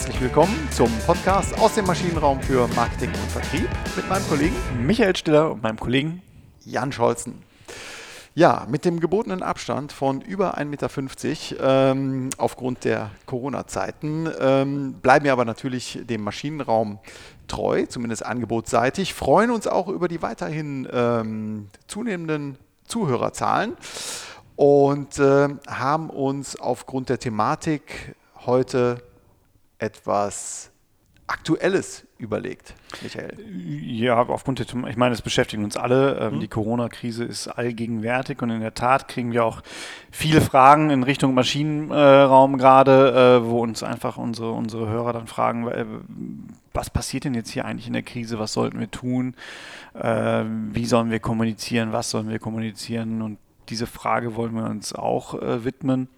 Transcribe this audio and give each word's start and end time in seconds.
Herzlich 0.00 0.22
willkommen 0.22 0.56
zum 0.70 0.90
Podcast 1.00 1.58
aus 1.58 1.74
dem 1.74 1.84
Maschinenraum 1.84 2.40
für 2.40 2.66
Marketing 2.68 3.10
und 3.10 3.30
Vertrieb 3.32 3.68
mit 3.94 4.08
meinem 4.08 4.26
Kollegen 4.28 4.56
Michael 4.86 5.14
Stiller 5.14 5.52
und 5.52 5.62
meinem 5.62 5.78
Kollegen 5.78 6.22
Jan 6.64 6.90
Scholzen. 6.90 7.42
Ja, 8.34 8.66
mit 8.70 8.86
dem 8.86 8.98
gebotenen 8.98 9.42
Abstand 9.42 9.92
von 9.92 10.22
über 10.22 10.56
1,50 10.56 11.52
Meter 11.52 11.90
ähm, 11.92 12.30
aufgrund 12.38 12.86
der 12.86 13.10
Corona-Zeiten 13.26 14.26
ähm, 14.40 14.94
bleiben 15.02 15.26
wir 15.26 15.32
aber 15.32 15.44
natürlich 15.44 16.00
dem 16.02 16.22
Maschinenraum 16.22 16.98
treu, 17.46 17.84
zumindest 17.84 18.24
angebotsseitig, 18.24 19.12
freuen 19.12 19.50
uns 19.50 19.66
auch 19.66 19.88
über 19.88 20.08
die 20.08 20.22
weiterhin 20.22 20.88
ähm, 20.90 21.68
zunehmenden 21.88 22.56
Zuhörerzahlen 22.86 23.76
und 24.56 25.18
äh, 25.18 25.48
haben 25.68 26.08
uns 26.08 26.58
aufgrund 26.58 27.10
der 27.10 27.18
Thematik 27.18 28.16
heute 28.46 29.02
etwas 29.80 30.70
Aktuelles 31.30 32.08
überlegt, 32.18 32.74
Michael? 33.02 33.36
Ja, 33.48 34.20
aufgrund 34.20 34.58
der, 34.58 34.66
ich 34.88 34.96
meine, 34.96 35.14
es 35.14 35.22
beschäftigt 35.22 35.62
uns 35.62 35.76
alle. 35.76 36.18
Ähm, 36.18 36.34
mhm. 36.34 36.40
Die 36.40 36.48
Corona-Krise 36.48 37.24
ist 37.24 37.46
allgegenwärtig 37.46 38.42
und 38.42 38.50
in 38.50 38.60
der 38.60 38.74
Tat 38.74 39.06
kriegen 39.06 39.32
wir 39.32 39.44
auch 39.44 39.62
viele 40.10 40.40
Fragen 40.40 40.90
in 40.90 41.04
Richtung 41.04 41.34
Maschinenraum 41.34 42.58
gerade, 42.58 43.42
äh, 43.44 43.48
wo 43.48 43.62
uns 43.62 43.84
einfach 43.84 44.16
unsere, 44.16 44.50
unsere 44.50 44.88
Hörer 44.88 45.12
dann 45.12 45.28
fragen, 45.28 45.68
äh, 45.68 45.84
was 46.74 46.90
passiert 46.90 47.24
denn 47.24 47.34
jetzt 47.34 47.50
hier 47.50 47.64
eigentlich 47.64 47.86
in 47.86 47.92
der 47.92 48.02
Krise? 48.02 48.40
Was 48.40 48.52
sollten 48.52 48.80
wir 48.80 48.90
tun? 48.90 49.36
Äh, 49.94 50.44
wie 50.72 50.84
sollen 50.84 51.12
wir 51.12 51.20
kommunizieren? 51.20 51.92
Was 51.92 52.10
sollen 52.10 52.28
wir 52.28 52.40
kommunizieren? 52.40 53.22
Und 53.22 53.38
diese 53.68 53.86
Frage 53.86 54.34
wollen 54.34 54.54
wir 54.54 54.64
uns 54.64 54.92
auch 54.92 55.40
äh, 55.40 55.64
widmen. 55.64 56.08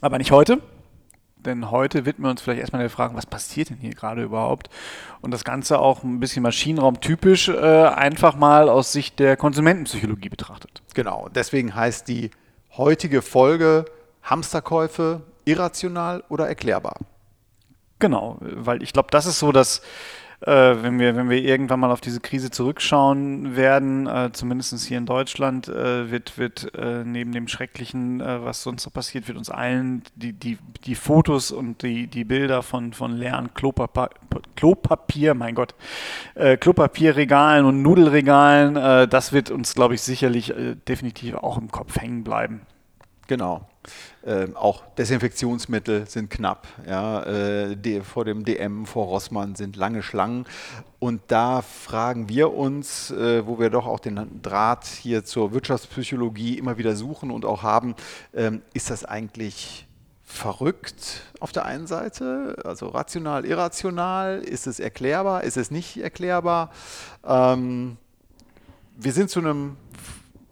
Aber 0.00 0.16
nicht 0.16 0.30
heute, 0.30 0.62
denn 1.46 1.70
heute 1.70 2.06
widmen 2.06 2.26
wir 2.26 2.30
uns 2.30 2.42
vielleicht 2.42 2.60
erstmal 2.60 2.82
der 2.82 2.90
Frage, 2.90 3.14
was 3.14 3.26
passiert 3.26 3.70
denn 3.70 3.78
hier 3.78 3.94
gerade 3.94 4.22
überhaupt? 4.22 4.68
Und 5.20 5.30
das 5.30 5.44
Ganze 5.44 5.78
auch 5.78 6.02
ein 6.02 6.20
bisschen 6.20 6.42
maschinenraumtypisch 6.42 7.48
äh, 7.48 7.86
einfach 7.86 8.36
mal 8.36 8.68
aus 8.68 8.92
Sicht 8.92 9.18
der 9.18 9.36
Konsumentenpsychologie 9.36 10.28
betrachtet. 10.28 10.82
Genau, 10.94 11.28
deswegen 11.34 11.74
heißt 11.74 12.08
die 12.08 12.30
heutige 12.76 13.22
Folge 13.22 13.84
Hamsterkäufe 14.22 15.22
irrational 15.44 16.24
oder 16.28 16.48
erklärbar? 16.48 16.96
Genau, 17.98 18.38
weil 18.40 18.82
ich 18.82 18.92
glaube, 18.92 19.08
das 19.10 19.26
ist 19.26 19.38
so 19.38 19.52
das 19.52 19.82
äh, 20.46 20.82
wenn, 20.82 20.98
wir, 20.98 21.16
wenn 21.16 21.30
wir 21.30 21.42
irgendwann 21.42 21.80
mal 21.80 21.90
auf 21.90 22.00
diese 22.00 22.20
Krise 22.20 22.50
zurückschauen 22.50 23.56
werden, 23.56 24.06
äh, 24.06 24.30
zumindest 24.32 24.74
hier 24.86 24.98
in 24.98 25.06
Deutschland, 25.06 25.68
äh, 25.68 26.10
wird, 26.10 26.36
wird 26.36 26.74
äh, 26.76 27.04
neben 27.04 27.32
dem 27.32 27.48
Schrecklichen, 27.48 28.20
äh, 28.20 28.44
was 28.44 28.62
sonst 28.62 28.82
so 28.82 28.90
passiert, 28.90 29.28
wird 29.28 29.38
uns 29.38 29.50
allen 29.50 30.02
die, 30.16 30.32
die, 30.32 30.58
die 30.84 30.94
Fotos 30.94 31.50
und 31.50 31.82
die, 31.82 32.06
die 32.06 32.24
Bilder 32.24 32.62
von, 32.62 32.92
von 32.92 33.12
leeren 33.12 33.54
Klopapier, 33.54 34.10
Klopapier 34.56 35.34
mein 35.34 35.54
Gott, 35.54 35.74
äh, 36.34 36.56
Klopapierregalen 36.56 37.64
und 37.64 37.82
Nudelregalen, 37.82 38.74
das 39.08 39.32
wird 39.32 39.50
uns, 39.50 39.74
glaube 39.74 39.94
ich, 39.94 40.02
sicherlich 40.02 40.52
definitiv 40.88 41.34
auch 41.36 41.58
im 41.58 41.70
Kopf 41.70 41.98
hängen 41.98 42.24
bleiben. 42.24 42.62
Genau. 43.26 43.66
Ähm, 44.26 44.56
auch 44.56 44.82
Desinfektionsmittel 44.96 46.06
sind 46.08 46.30
knapp. 46.30 46.66
Ja, 46.86 47.22
äh, 47.22 47.76
die, 47.76 48.00
vor 48.00 48.24
dem 48.24 48.44
DM, 48.44 48.86
vor 48.86 49.06
Rossmann 49.06 49.54
sind 49.54 49.76
lange 49.76 50.02
Schlangen. 50.02 50.46
Und 50.98 51.22
da 51.28 51.62
fragen 51.62 52.28
wir 52.28 52.54
uns, 52.54 53.10
äh, 53.10 53.46
wo 53.46 53.58
wir 53.58 53.70
doch 53.70 53.86
auch 53.86 54.00
den 54.00 54.42
Draht 54.42 54.86
hier 54.86 55.24
zur 55.24 55.52
Wirtschaftspsychologie 55.52 56.58
immer 56.58 56.78
wieder 56.78 56.96
suchen 56.96 57.30
und 57.30 57.44
auch 57.44 57.62
haben, 57.62 57.94
ähm, 58.34 58.62
ist 58.72 58.90
das 58.90 59.04
eigentlich 59.04 59.86
verrückt 60.22 61.22
auf 61.40 61.52
der 61.52 61.64
einen 61.66 61.86
Seite, 61.86 62.56
also 62.64 62.88
rational, 62.88 63.44
irrational? 63.44 64.40
Ist 64.40 64.66
es 64.66 64.80
erklärbar? 64.80 65.44
Ist 65.44 65.56
es 65.56 65.70
nicht 65.70 65.98
erklärbar? 65.98 66.70
Ähm, 67.24 67.98
wir 68.96 69.12
sind 69.12 69.30
zu 69.30 69.40
einem 69.40 69.76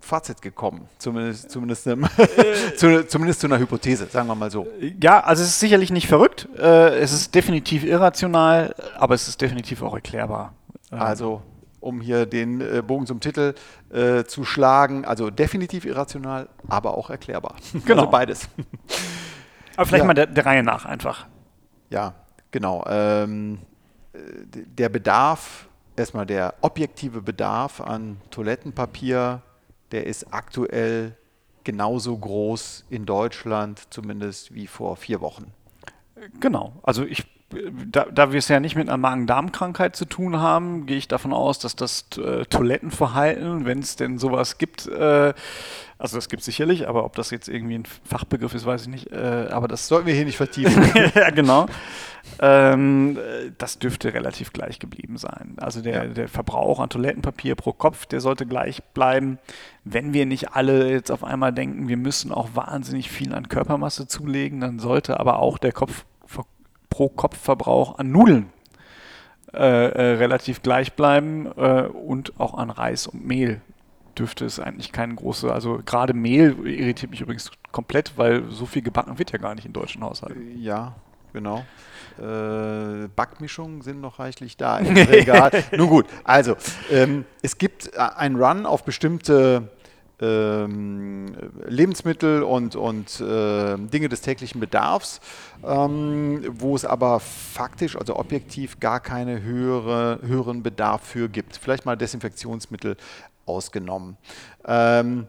Fazit 0.02 0.42
gekommen, 0.42 0.88
zumindest, 0.98 1.50
zumindest, 1.50 1.86
einem, 1.86 2.06
zu, 2.76 3.06
zumindest 3.06 3.40
zu 3.40 3.46
einer 3.46 3.58
Hypothese, 3.58 4.06
sagen 4.06 4.26
wir 4.26 4.34
mal 4.34 4.50
so. 4.50 4.66
Ja, 5.00 5.20
also 5.20 5.42
es 5.42 5.50
ist 5.50 5.60
sicherlich 5.60 5.90
nicht 5.90 6.08
verrückt, 6.08 6.48
äh, 6.58 6.98
es 6.98 7.12
ist 7.12 7.34
definitiv 7.34 7.84
irrational, 7.84 8.74
aber 8.98 9.14
es 9.14 9.28
ist 9.28 9.40
definitiv 9.40 9.80
auch 9.82 9.94
erklärbar. 9.94 10.54
Ähm, 10.90 11.00
also, 11.00 11.42
um 11.78 12.00
hier 12.00 12.26
den 12.26 12.60
äh, 12.60 12.82
Bogen 12.82 13.06
zum 13.06 13.20
Titel 13.20 13.54
äh, 13.92 14.24
zu 14.24 14.44
schlagen, 14.44 15.04
also 15.04 15.30
definitiv 15.30 15.84
irrational, 15.84 16.48
aber 16.68 16.98
auch 16.98 17.08
erklärbar. 17.08 17.54
Genau. 17.86 18.02
Also 18.02 18.10
beides. 18.10 18.48
Aber 19.76 19.86
vielleicht 19.86 20.02
ja. 20.02 20.06
mal 20.06 20.14
der, 20.14 20.26
der, 20.26 20.44
Reihe 20.44 20.64
nach 20.64 20.84
einfach. 20.84 21.26
Ja, 21.90 22.14
genau. 22.50 22.84
Ähm, 22.88 23.58
der 24.12 24.88
Bedarf, 24.88 25.68
erstmal 25.96 26.26
der 26.26 26.54
objektive 26.60 27.22
Bedarf 27.22 27.80
an 27.80 28.18
Toilettenpapier 28.30 29.42
der 29.92 30.06
ist 30.06 30.32
aktuell 30.32 31.16
genauso 31.64 32.16
groß 32.16 32.86
in 32.90 33.06
Deutschland, 33.06 33.82
zumindest 33.90 34.54
wie 34.54 34.66
vor 34.66 34.96
vier 34.96 35.20
Wochen. 35.20 35.52
Genau. 36.40 36.72
Also 36.82 37.04
ich 37.04 37.24
da, 37.86 38.06
da 38.12 38.32
wir 38.32 38.38
es 38.38 38.48
ja 38.48 38.60
nicht 38.60 38.76
mit 38.76 38.88
einer 38.88 38.98
Magen-Darm-Krankheit 38.98 39.96
zu 39.96 40.04
tun 40.04 40.38
haben, 40.38 40.86
gehe 40.86 40.96
ich 40.96 41.08
davon 41.08 41.32
aus, 41.32 41.58
dass 41.58 41.76
das 41.76 42.06
äh, 42.16 42.44
Toilettenverhalten, 42.46 43.64
wenn 43.64 43.80
es 43.80 43.96
denn 43.96 44.18
sowas 44.18 44.58
gibt, 44.58 44.86
äh, 44.86 45.32
also 46.02 46.16
das 46.16 46.28
gibt 46.28 46.40
es 46.40 46.46
sicherlich, 46.46 46.88
aber 46.88 47.04
ob 47.04 47.14
das 47.14 47.30
jetzt 47.30 47.48
irgendwie 47.48 47.76
ein 47.76 47.84
Fachbegriff 47.84 48.54
ist, 48.54 48.66
weiß 48.66 48.82
ich 48.82 48.88
nicht. 48.88 49.12
Äh, 49.12 49.46
aber 49.52 49.68
das 49.68 49.86
sollten 49.86 50.08
wir 50.08 50.14
hier 50.14 50.24
nicht 50.24 50.36
vertiefen. 50.36 50.84
ja, 51.14 51.30
genau. 51.30 51.66
Ähm, 52.40 53.16
das 53.56 53.78
dürfte 53.78 54.12
relativ 54.12 54.52
gleich 54.52 54.80
geblieben 54.80 55.16
sein. 55.16 55.54
Also 55.58 55.80
der, 55.80 56.06
ja. 56.06 56.06
der 56.06 56.26
Verbrauch 56.26 56.80
an 56.80 56.88
Toilettenpapier 56.88 57.54
pro 57.54 57.72
Kopf, 57.72 58.06
der 58.06 58.20
sollte 58.20 58.46
gleich 58.46 58.82
bleiben. 58.94 59.38
Wenn 59.84 60.12
wir 60.12 60.26
nicht 60.26 60.50
alle 60.54 60.90
jetzt 60.90 61.12
auf 61.12 61.22
einmal 61.22 61.52
denken, 61.52 61.86
wir 61.86 61.96
müssen 61.96 62.32
auch 62.32 62.48
wahnsinnig 62.54 63.08
viel 63.08 63.32
an 63.32 63.48
Körpermasse 63.48 64.08
zulegen, 64.08 64.58
dann 64.58 64.80
sollte 64.80 65.20
aber 65.20 65.38
auch 65.38 65.56
der 65.56 65.72
Kopf 65.72 66.04
pro 67.02 67.08
Kopfverbrauch 67.08 67.98
an 67.98 68.12
Nudeln 68.12 68.52
äh, 69.52 69.58
äh, 69.58 70.16
relativ 70.16 70.62
gleich 70.62 70.92
bleiben 70.92 71.46
äh, 71.56 71.82
und 71.82 72.38
auch 72.38 72.54
an 72.54 72.70
Reis 72.70 73.06
und 73.06 73.26
Mehl 73.26 73.60
dürfte 74.16 74.44
es 74.44 74.60
eigentlich 74.60 74.92
keine 74.92 75.14
große, 75.14 75.52
also 75.52 75.80
gerade 75.84 76.12
Mehl 76.14 76.56
irritiert 76.66 77.10
mich 77.10 77.22
übrigens 77.22 77.50
komplett, 77.72 78.12
weil 78.16 78.44
so 78.50 78.66
viel 78.66 78.82
gebacken 78.82 79.18
wird 79.18 79.32
ja 79.32 79.38
gar 79.38 79.54
nicht 79.54 79.64
in 79.64 79.72
deutschen 79.72 80.04
Haushalten. 80.04 80.60
Ja, 80.60 80.94
genau. 81.32 81.64
Äh, 82.18 83.08
Backmischungen 83.16 83.80
sind 83.80 84.00
noch 84.00 84.18
reichlich 84.18 84.56
da 84.56 84.78
im 84.78 84.94
Regal. 84.96 85.50
Nun 85.76 85.88
gut, 85.88 86.06
also 86.24 86.56
ähm, 86.90 87.24
es 87.40 87.58
gibt 87.58 87.98
einen 87.98 88.36
Run 88.36 88.66
auf 88.66 88.84
bestimmte 88.84 89.70
ähm, 90.20 91.34
Lebensmittel 91.66 92.42
und, 92.42 92.76
und 92.76 93.20
äh, 93.20 93.76
Dinge 93.76 94.08
des 94.08 94.20
täglichen 94.20 94.60
Bedarfs, 94.60 95.20
ähm, 95.64 96.44
wo 96.50 96.76
es 96.76 96.84
aber 96.84 97.20
faktisch, 97.20 97.96
also 97.96 98.16
objektiv, 98.16 98.78
gar 98.80 99.00
keine 99.00 99.42
höhere, 99.42 100.20
höheren 100.22 100.62
Bedarf 100.62 101.02
für 101.02 101.28
gibt. 101.28 101.56
Vielleicht 101.56 101.86
mal 101.86 101.96
Desinfektionsmittel 101.96 102.96
ausgenommen. 103.46 104.16
Ähm, 104.64 105.28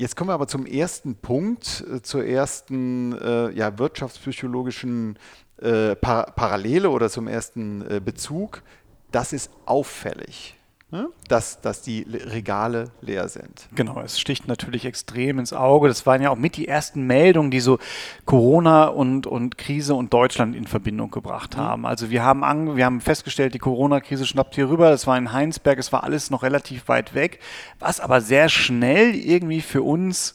Jetzt 0.00 0.16
kommen 0.16 0.30
wir 0.30 0.34
aber 0.34 0.48
zum 0.48 0.64
ersten 0.64 1.14
Punkt, 1.14 1.84
äh, 1.86 2.00
zur 2.00 2.24
ersten 2.24 3.12
äh, 3.20 3.50
ja, 3.50 3.78
wirtschaftspsychologischen 3.78 5.18
äh, 5.60 5.94
Par 5.94 6.32
Parallele 6.32 6.88
oder 6.88 7.10
zum 7.10 7.28
ersten 7.28 7.82
äh, 7.82 8.00
Bezug. 8.02 8.62
Das 9.10 9.34
ist 9.34 9.50
auffällig. 9.66 10.56
Ne? 10.92 11.08
dass, 11.28 11.60
dass 11.60 11.82
die 11.82 12.02
Regale 12.02 12.90
leer 13.00 13.28
sind. 13.28 13.68
Genau, 13.76 14.00
es 14.00 14.18
sticht 14.18 14.48
natürlich 14.48 14.84
extrem 14.84 15.38
ins 15.38 15.52
Auge. 15.52 15.86
Das 15.86 16.04
waren 16.04 16.20
ja 16.20 16.30
auch 16.30 16.36
mit 16.36 16.56
die 16.56 16.66
ersten 16.66 17.06
Meldungen, 17.06 17.52
die 17.52 17.60
so 17.60 17.78
Corona 18.24 18.86
und, 18.86 19.28
und 19.28 19.56
Krise 19.56 19.94
und 19.94 20.12
Deutschland 20.12 20.56
in 20.56 20.66
Verbindung 20.66 21.12
gebracht 21.12 21.56
mhm. 21.56 21.60
haben. 21.60 21.86
Also 21.86 22.10
wir 22.10 22.24
haben, 22.24 22.42
an, 22.42 22.76
wir 22.76 22.84
haben 22.84 23.00
festgestellt, 23.00 23.54
die 23.54 23.60
Corona-Krise 23.60 24.26
schnappt 24.26 24.56
hier 24.56 24.68
rüber. 24.68 24.90
Das 24.90 25.06
war 25.06 25.16
in 25.16 25.32
Heinsberg, 25.32 25.78
es 25.78 25.92
war 25.92 26.02
alles 26.02 26.30
noch 26.30 26.42
relativ 26.42 26.88
weit 26.88 27.14
weg. 27.14 27.38
Was 27.78 28.00
aber 28.00 28.20
sehr 28.20 28.48
schnell 28.48 29.14
irgendwie 29.14 29.60
für 29.60 29.82
uns 29.82 30.34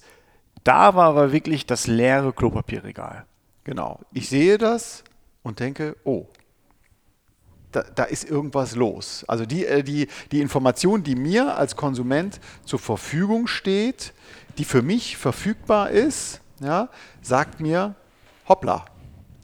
da 0.64 0.96
war, 0.96 1.16
war 1.16 1.34
wirklich 1.34 1.66
das 1.66 1.86
leere 1.86 2.32
Klopapierregal. 2.32 3.26
Genau. 3.66 4.00
Ich 4.14 4.30
sehe 4.30 4.58
das 4.58 5.04
und 5.44 5.60
denke, 5.60 5.98
oh, 6.06 6.28
da, 7.76 7.84
da, 7.84 8.04
ist 8.04 8.30
irgendwas 8.30 8.76
los. 8.76 9.26
Also 9.28 9.46
die, 9.46 9.66
äh, 9.66 9.84
die, 9.84 10.08
die 10.32 10.42
Information, 10.42 11.04
die 11.04 11.16
mir 11.16 11.58
als 11.58 11.76
Konsument 11.76 12.40
zur 12.64 12.80
Verfügung 12.80 13.48
steht, 13.48 14.14
die 14.58 14.66
für 14.66 14.82
mich 14.82 15.18
verfügbar 15.18 15.90
ist, 15.90 16.42
ja, 16.62 16.90
sagt 17.22 17.60
mir, 17.60 17.96
hoppla, 18.48 18.86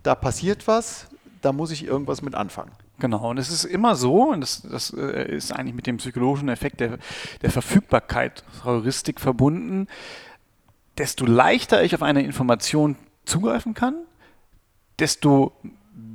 da 0.03 0.15
passiert 0.15 0.67
was, 0.67 1.07
da 1.41 1.51
muss 1.51 1.71
ich 1.71 1.83
irgendwas 1.83 2.21
mit 2.21 2.35
anfangen. 2.35 2.71
Genau, 2.99 3.31
und 3.31 3.39
es 3.39 3.49
ist 3.49 3.65
immer 3.65 3.95
so, 3.95 4.29
und 4.29 4.41
das, 4.41 4.61
das 4.61 4.93
äh, 4.93 5.35
ist 5.35 5.51
eigentlich 5.51 5.73
mit 5.73 5.87
dem 5.87 5.97
psychologischen 5.97 6.49
Effekt 6.49 6.79
der, 6.79 6.99
der 7.41 7.49
Verfügbarkeit 7.49 8.43
Heuristik 8.63 9.19
verbunden, 9.19 9.87
desto 10.97 11.25
leichter 11.25 11.83
ich 11.83 11.95
auf 11.95 12.03
eine 12.03 12.21
Information 12.21 12.95
zugreifen 13.25 13.73
kann, 13.73 13.95
desto 14.99 15.53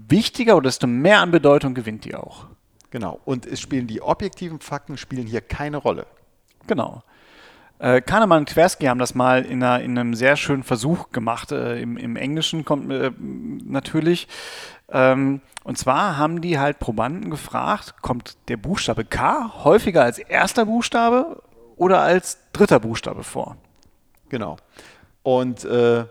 wichtiger 0.08 0.56
oder 0.56 0.68
desto 0.68 0.86
mehr 0.86 1.20
an 1.20 1.30
Bedeutung 1.30 1.74
gewinnt 1.74 2.04
die 2.04 2.14
auch. 2.14 2.46
Genau. 2.90 3.20
Und 3.24 3.46
es 3.46 3.60
spielen 3.60 3.86
die 3.86 4.02
objektiven 4.02 4.60
Fakten 4.60 4.96
spielen 4.96 5.26
hier 5.26 5.40
keine 5.40 5.76
Rolle. 5.76 6.06
Genau. 6.66 7.02
Äh, 7.78 8.00
Kahnemann 8.00 8.40
und 8.40 8.48
Tversky 8.48 8.86
haben 8.86 8.98
das 8.98 9.14
mal 9.14 9.44
in, 9.44 9.62
einer, 9.62 9.82
in 9.82 9.98
einem 9.98 10.14
sehr 10.14 10.36
schönen 10.36 10.62
Versuch 10.62 11.10
gemacht. 11.10 11.52
Äh, 11.52 11.80
im, 11.80 11.96
im, 11.96 12.16
Englischen 12.16 12.64
kommt 12.64 12.90
äh, 12.90 13.10
natürlich. 13.18 14.28
Ähm, 14.88 15.42
und 15.62 15.76
zwar 15.76 16.16
haben 16.16 16.40
die 16.40 16.58
halt 16.58 16.78
Probanden 16.78 17.30
gefragt, 17.30 17.96
kommt 18.00 18.36
der 18.48 18.56
Buchstabe 18.56 19.04
K 19.04 19.64
häufiger 19.64 20.02
als 20.04 20.18
erster 20.18 20.64
Buchstabe 20.64 21.42
oder 21.76 22.00
als 22.00 22.38
dritter 22.52 22.80
Buchstabe 22.80 23.24
vor? 23.24 23.56
Genau. 24.30 24.56
Und 25.22 25.64
äh, 25.64 26.04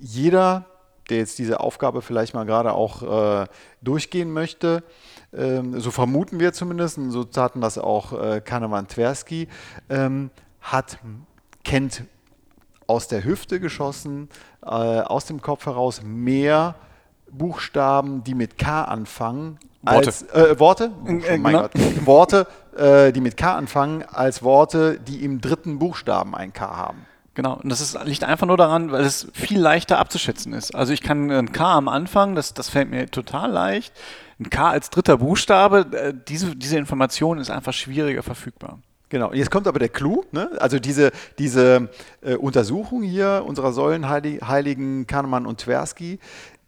jeder, 0.00 0.64
der 1.12 1.20
jetzt 1.20 1.38
diese 1.38 1.60
Aufgabe 1.60 2.02
vielleicht 2.02 2.34
mal 2.34 2.44
gerade 2.44 2.72
auch 2.72 3.42
äh, 3.42 3.46
durchgehen 3.82 4.32
möchte, 4.32 4.82
ähm, 5.32 5.78
so 5.78 5.90
vermuten 5.90 6.40
wir 6.40 6.52
zumindest, 6.52 6.98
und 6.98 7.10
so 7.10 7.24
taten 7.24 7.60
das 7.60 7.78
auch 7.78 8.12
äh, 8.12 8.40
Kahnemann 8.40 8.88
Tversky, 8.88 9.48
ähm, 9.88 10.30
hat, 10.60 10.98
kennt 11.64 12.04
aus 12.86 13.08
der 13.08 13.24
Hüfte 13.24 13.60
geschossen, 13.60 14.28
äh, 14.62 14.66
aus 14.66 15.26
dem 15.26 15.40
Kopf 15.40 15.66
heraus 15.66 16.02
mehr 16.02 16.74
Buchstaben, 17.30 18.24
die 18.24 18.34
mit 18.34 18.58
K 18.58 18.84
anfangen, 18.84 19.58
Worte. 19.82 20.06
als 20.06 20.22
äh, 20.32 20.58
Worte, 20.58 20.92
oh, 21.04 21.08
Äh, 21.08 21.38
mein 21.38 21.54
genau. 21.54 21.68
Gott, 21.68 22.06
Worte, 22.06 22.46
äh, 22.76 23.12
die 23.12 23.20
mit 23.20 23.36
K 23.36 23.54
anfangen, 23.54 24.04
als 24.10 24.42
Worte, 24.42 24.98
die 25.00 25.24
im 25.24 25.40
dritten 25.40 25.78
Buchstaben 25.78 26.34
ein 26.34 26.52
K 26.52 26.76
haben. 26.76 27.06
Genau, 27.34 27.54
und 27.54 27.70
das 27.70 27.80
ist, 27.80 27.98
liegt 28.04 28.24
einfach 28.24 28.46
nur 28.46 28.58
daran, 28.58 28.92
weil 28.92 29.04
es 29.04 29.28
viel 29.32 29.58
leichter 29.58 29.98
abzuschätzen 29.98 30.52
ist. 30.52 30.74
Also 30.74 30.92
ich 30.92 31.00
kann 31.00 31.30
ein 31.30 31.52
K 31.52 31.78
am 31.78 31.88
Anfang, 31.88 32.34
das, 32.34 32.52
das 32.52 32.68
fällt 32.68 32.90
mir 32.90 33.10
total 33.10 33.50
leicht. 33.50 33.94
Ein 34.38 34.50
K 34.50 34.68
als 34.68 34.90
dritter 34.90 35.16
Buchstabe, 35.16 35.86
äh, 35.92 36.14
diese, 36.28 36.54
diese 36.54 36.76
Information 36.76 37.38
ist 37.38 37.50
einfach 37.50 37.72
schwieriger 37.72 38.22
verfügbar. 38.22 38.80
Genau, 39.08 39.32
jetzt 39.32 39.50
kommt 39.50 39.66
aber 39.66 39.78
der 39.78 39.90
Clou, 39.90 40.24
ne? 40.32 40.50
also 40.58 40.78
diese, 40.78 41.12
diese 41.38 41.90
äh, 42.22 42.34
Untersuchung 42.34 43.02
hier 43.02 43.44
unserer 43.46 43.72
Säulenheiligen 43.72 45.06
Kahnemann 45.06 45.46
und 45.46 45.60
Tversky, 45.60 46.18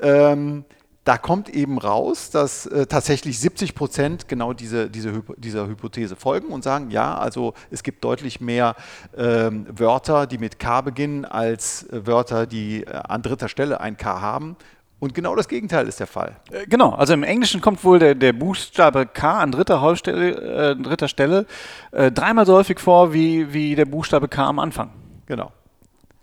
ähm, 0.00 0.64
da 1.04 1.18
kommt 1.18 1.50
eben 1.50 1.78
raus, 1.78 2.30
dass 2.30 2.66
äh, 2.66 2.86
tatsächlich 2.86 3.38
70 3.38 3.74
Prozent 3.74 4.26
genau 4.26 4.54
diese, 4.54 4.88
diese 4.88 5.22
dieser 5.36 5.66
Hypothese 5.66 6.16
folgen 6.16 6.48
und 6.48 6.64
sagen, 6.64 6.90
ja, 6.90 7.16
also 7.16 7.52
es 7.70 7.82
gibt 7.82 8.02
deutlich 8.04 8.40
mehr 8.40 8.74
ähm, 9.16 9.66
Wörter, 9.70 10.26
die 10.26 10.38
mit 10.38 10.58
K 10.58 10.80
beginnen, 10.80 11.24
als 11.26 11.88
äh, 11.90 12.06
Wörter, 12.06 12.46
die 12.46 12.84
äh, 12.84 12.90
an 12.90 13.22
dritter 13.22 13.48
Stelle 13.48 13.80
ein 13.80 13.96
K 13.98 14.20
haben. 14.20 14.56
Und 14.98 15.14
genau 15.14 15.36
das 15.36 15.48
Gegenteil 15.48 15.86
ist 15.86 16.00
der 16.00 16.06
Fall. 16.06 16.36
Äh, 16.50 16.66
Genau, 16.66 16.90
also 16.90 17.12
im 17.12 17.22
Englischen 17.22 17.60
kommt 17.60 17.84
wohl 17.84 17.98
der, 17.98 18.14
der 18.14 18.32
Buchstabe 18.32 19.04
K 19.04 19.40
an 19.40 19.52
dritter, 19.52 19.82
Hauptstelle, 19.82 20.70
äh, 20.70 20.76
dritter 20.76 21.08
Stelle 21.08 21.46
äh, 21.92 22.10
dreimal 22.10 22.46
so 22.46 22.54
häufig 22.54 22.80
vor 22.80 23.12
wie, 23.12 23.52
wie 23.52 23.74
der 23.74 23.84
Buchstabe 23.84 24.28
K 24.28 24.46
am 24.46 24.58
Anfang. 24.58 24.90
Genau. 25.26 25.52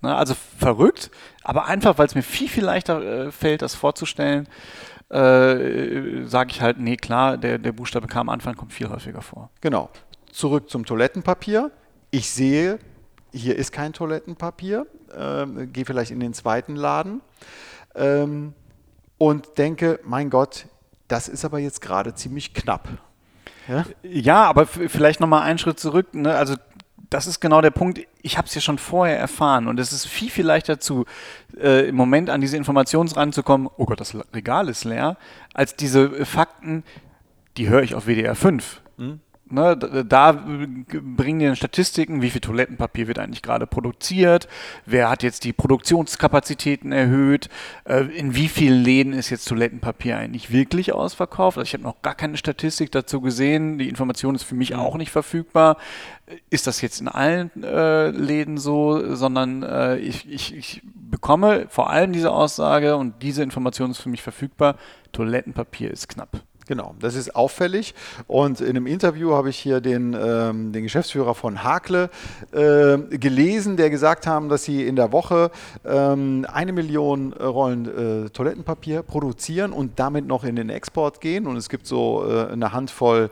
Ne, 0.02 0.14
also 0.16 0.34
verrückt, 0.34 1.12
aber 1.44 1.66
einfach, 1.66 1.96
weil 1.96 2.06
es 2.06 2.16
mir 2.16 2.22
viel, 2.22 2.48
viel 2.48 2.64
leichter 2.64 3.26
äh, 3.26 3.30
fällt, 3.30 3.62
das 3.62 3.76
vorzustellen, 3.76 4.48
äh, 5.10 6.24
sage 6.24 6.50
ich 6.50 6.60
halt, 6.60 6.78
nee, 6.78 6.96
klar, 6.96 7.38
der, 7.38 7.58
der 7.58 7.70
Buchstabe 7.70 8.08
K 8.08 8.20
am 8.20 8.28
Anfang 8.28 8.56
kommt 8.56 8.72
viel 8.72 8.88
häufiger 8.88 9.22
vor. 9.22 9.50
Genau. 9.60 9.90
Zurück 10.32 10.70
zum 10.70 10.84
Toilettenpapier. 10.84 11.70
Ich 12.10 12.30
sehe, 12.30 12.80
hier 13.32 13.56
ist 13.56 13.70
kein 13.70 13.92
Toilettenpapier. 13.92 14.86
Ähm, 15.16 15.72
Gehe 15.72 15.84
vielleicht 15.84 16.10
in 16.10 16.18
den 16.20 16.34
zweiten 16.34 16.74
Laden 16.74 17.20
ähm, 17.94 18.54
und 19.18 19.58
denke, 19.58 20.00
mein 20.04 20.30
Gott, 20.30 20.66
das 21.06 21.28
ist 21.28 21.44
aber 21.44 21.58
jetzt 21.58 21.80
gerade 21.80 22.14
ziemlich 22.14 22.54
knapp. 22.54 22.88
Ja? 23.68 23.84
Ja, 24.02 24.44
aber 24.44 24.66
vielleicht 24.66 25.20
nochmal 25.20 25.42
einen 25.42 25.58
Schritt 25.58 25.78
zurück. 25.78 26.14
Ne? 26.14 26.34
Also 26.34 26.56
das 27.12 27.26
ist 27.26 27.40
genau 27.40 27.60
der 27.60 27.70
Punkt. 27.70 28.00
Ich 28.22 28.38
habe 28.38 28.46
es 28.46 28.54
ja 28.54 28.60
schon 28.60 28.78
vorher 28.78 29.18
erfahren 29.18 29.68
und 29.68 29.78
es 29.78 29.92
ist 29.92 30.06
viel, 30.06 30.30
viel 30.30 30.46
leichter 30.46 30.80
zu, 30.80 31.04
äh, 31.60 31.88
im 31.88 31.94
Moment 31.94 32.30
an 32.30 32.40
diese 32.40 32.56
Informationen 32.56 33.10
ranzukommen, 33.10 33.68
oh 33.76 33.84
Gott, 33.84 34.00
das 34.00 34.16
Regal 34.34 34.68
ist 34.68 34.84
leer, 34.84 35.16
als 35.52 35.76
diese 35.76 36.04
äh, 36.04 36.24
Fakten, 36.24 36.84
die 37.56 37.68
höre 37.68 37.82
ich 37.82 37.94
auf 37.94 38.06
WDR 38.06 38.34
5. 38.34 38.80
Ne, 39.52 39.76
da, 39.76 40.32
bringen 40.32 41.38
die 41.38 41.44
dann 41.44 41.56
Statistiken, 41.56 42.22
wie 42.22 42.30
viel 42.30 42.40
Toilettenpapier 42.40 43.06
wird 43.06 43.18
eigentlich 43.18 43.42
gerade 43.42 43.66
produziert, 43.66 44.48
wer 44.86 45.10
hat 45.10 45.22
jetzt 45.22 45.44
die 45.44 45.52
Produktionskapazitäten 45.52 46.90
erhöht, 46.90 47.50
äh, 47.84 48.04
in 48.16 48.34
wie 48.34 48.48
vielen 48.48 48.82
Läden 48.82 49.12
ist 49.12 49.28
jetzt 49.28 49.44
Toilettenpapier 49.44 50.16
eigentlich 50.16 50.52
wirklich 50.52 50.94
ausverkauft. 50.94 51.58
Also 51.58 51.66
ich 51.66 51.74
habe 51.74 51.82
noch 51.82 52.00
gar 52.00 52.14
keine 52.14 52.38
Statistik 52.38 52.92
dazu 52.92 53.20
gesehen, 53.20 53.76
die 53.76 53.90
Information 53.90 54.34
ist 54.34 54.44
für 54.44 54.54
mich 54.54 54.74
auch 54.74 54.96
nicht 54.96 55.10
verfügbar. 55.10 55.76
Ist 56.48 56.66
das 56.66 56.80
jetzt 56.80 57.02
in 57.02 57.08
allen 57.08 57.50
äh, 57.62 58.08
Läden 58.08 58.56
so, 58.56 59.14
sondern 59.14 59.64
äh, 59.64 59.98
ich, 59.98 60.26
ich, 60.30 60.56
ich 60.56 60.82
bekomme 61.10 61.66
vor 61.68 61.90
allem 61.90 62.14
diese 62.14 62.30
Aussage 62.30 62.96
und 62.96 63.22
diese 63.22 63.42
Information 63.42 63.90
ist 63.90 63.98
für 63.98 64.08
mich 64.08 64.22
verfügbar, 64.22 64.76
Toilettenpapier 65.12 65.90
ist 65.90 66.08
knapp. 66.08 66.42
Genau, 66.72 66.94
das 67.00 67.16
ist 67.16 67.36
auffällig. 67.36 67.94
Und 68.26 68.62
in 68.62 68.70
einem 68.70 68.86
Interview 68.86 69.34
habe 69.34 69.50
ich 69.50 69.58
hier 69.58 69.82
den, 69.82 70.16
ähm, 70.18 70.72
den 70.72 70.84
Geschäftsführer 70.84 71.34
von 71.34 71.62
Hakle 71.62 72.08
äh, 72.52 72.96
gelesen, 73.18 73.76
der 73.76 73.90
gesagt 73.90 74.26
haben, 74.26 74.48
dass 74.48 74.64
sie 74.64 74.86
in 74.86 74.96
der 74.96 75.12
Woche 75.12 75.50
ähm, 75.84 76.46
eine 76.50 76.72
Million 76.72 77.34
Rollen 77.34 78.24
äh, 78.24 78.30
Toilettenpapier 78.30 79.02
produzieren 79.02 79.74
und 79.74 79.98
damit 79.98 80.26
noch 80.26 80.44
in 80.44 80.56
den 80.56 80.70
Export 80.70 81.20
gehen. 81.20 81.46
Und 81.46 81.58
es 81.58 81.68
gibt 81.68 81.86
so 81.86 82.24
äh, 82.26 82.50
eine 82.50 82.72
Handvoll 82.72 83.28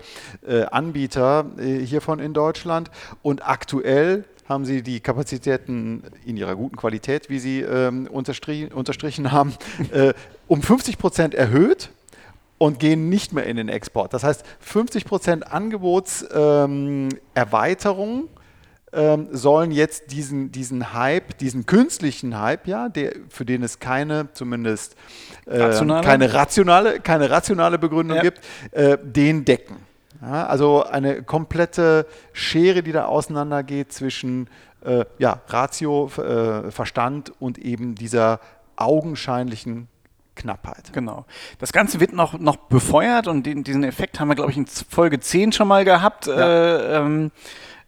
äh, 0.47 0.65
Anbieter 0.65 1.47
äh, 1.57 1.79
hiervon 1.79 2.19
in 2.19 2.35
Deutschland. 2.35 2.91
Und 3.23 3.49
aktuell 3.49 4.25
haben 4.51 4.67
sie 4.67 4.83
die 4.83 5.01
Kapazitäten 5.01 6.03
in 6.27 6.37
ihrer 6.37 6.57
guten 6.57 6.77
Qualität, 6.77 7.31
wie 7.31 7.39
sie 7.39 7.63
ähm, 7.63 8.07
unterstri 8.07 8.67
unterstrichen 8.67 9.33
haben, 9.33 9.55
äh, 9.93 10.13
um 10.47 10.61
50 10.61 10.99
Prozent 10.99 11.35
erhöht 11.35 11.89
und 12.61 12.79
gehen 12.79 13.09
nicht 13.09 13.33
mehr 13.33 13.47
in 13.47 13.57
den 13.57 13.71
Export. 13.71 14.13
Das 14.13 14.23
heißt, 14.23 14.45
50% 14.63 15.45
Angebotserweiterung 15.45 18.29
ähm, 18.93 19.29
sollen 19.33 19.71
jetzt 19.71 20.13
diesen, 20.13 20.53
diesen 20.53 20.93
Hype, 20.93 21.39
diesen 21.39 21.65
künstlichen 21.65 22.39
Hype, 22.39 22.67
ja, 22.67 22.91
der, 22.91 23.15
für 23.31 23.47
den 23.47 23.63
es 23.63 23.79
keine, 23.79 24.31
zumindest 24.35 24.95
äh, 25.47 25.59
Rationale? 25.59 26.07
keine, 26.07 26.35
rationale, 26.35 27.01
keine 27.01 27.31
rationale 27.31 27.79
Begründung 27.79 28.19
Ja. 28.19 28.23
gibt, 28.23 28.41
äh, 28.73 28.99
den 29.03 29.47
decken. 29.47 29.77
Ja, 30.21 30.47
also 30.47 30.85
eine 30.85 31.23
komplette 31.23 32.05
Schere, 32.35 32.83
die 32.83 32.93
da 32.93 33.07
auseinandergeht 33.07 33.91
zwischen 33.91 34.51
äh, 34.85 35.07
ja, 35.19 35.41
Ratio, 35.49 36.11
äh, 36.19 36.71
Verstand 36.71 37.33
und 37.41 37.57
eben 37.57 37.95
dieser 37.95 38.39
augenscheinlichen 38.77 39.89
Knappheit. 40.41 40.93
Genau. 40.93 41.27
Das 41.59 41.73
Ganze 41.73 42.01
wird 42.01 42.13
noch, 42.13 42.39
noch 42.39 42.57
befeuert 42.57 43.29
und 43.29 43.45
den, 43.45 43.65
diesen 43.65 43.85
Effekt 43.85 44.21
haben 44.21 44.29
wir, 44.29 44.35
glaube 44.35 44.51
ich, 44.51 44.57
in 44.57 44.67
Folge 44.67 45.21
10 45.21 45.53
schon 45.53 45.69
mal 45.69 45.85
gehabt. 45.85 46.27
Ja. 46.27 46.35
Äh, 46.35 46.97
ähm, 46.97 47.31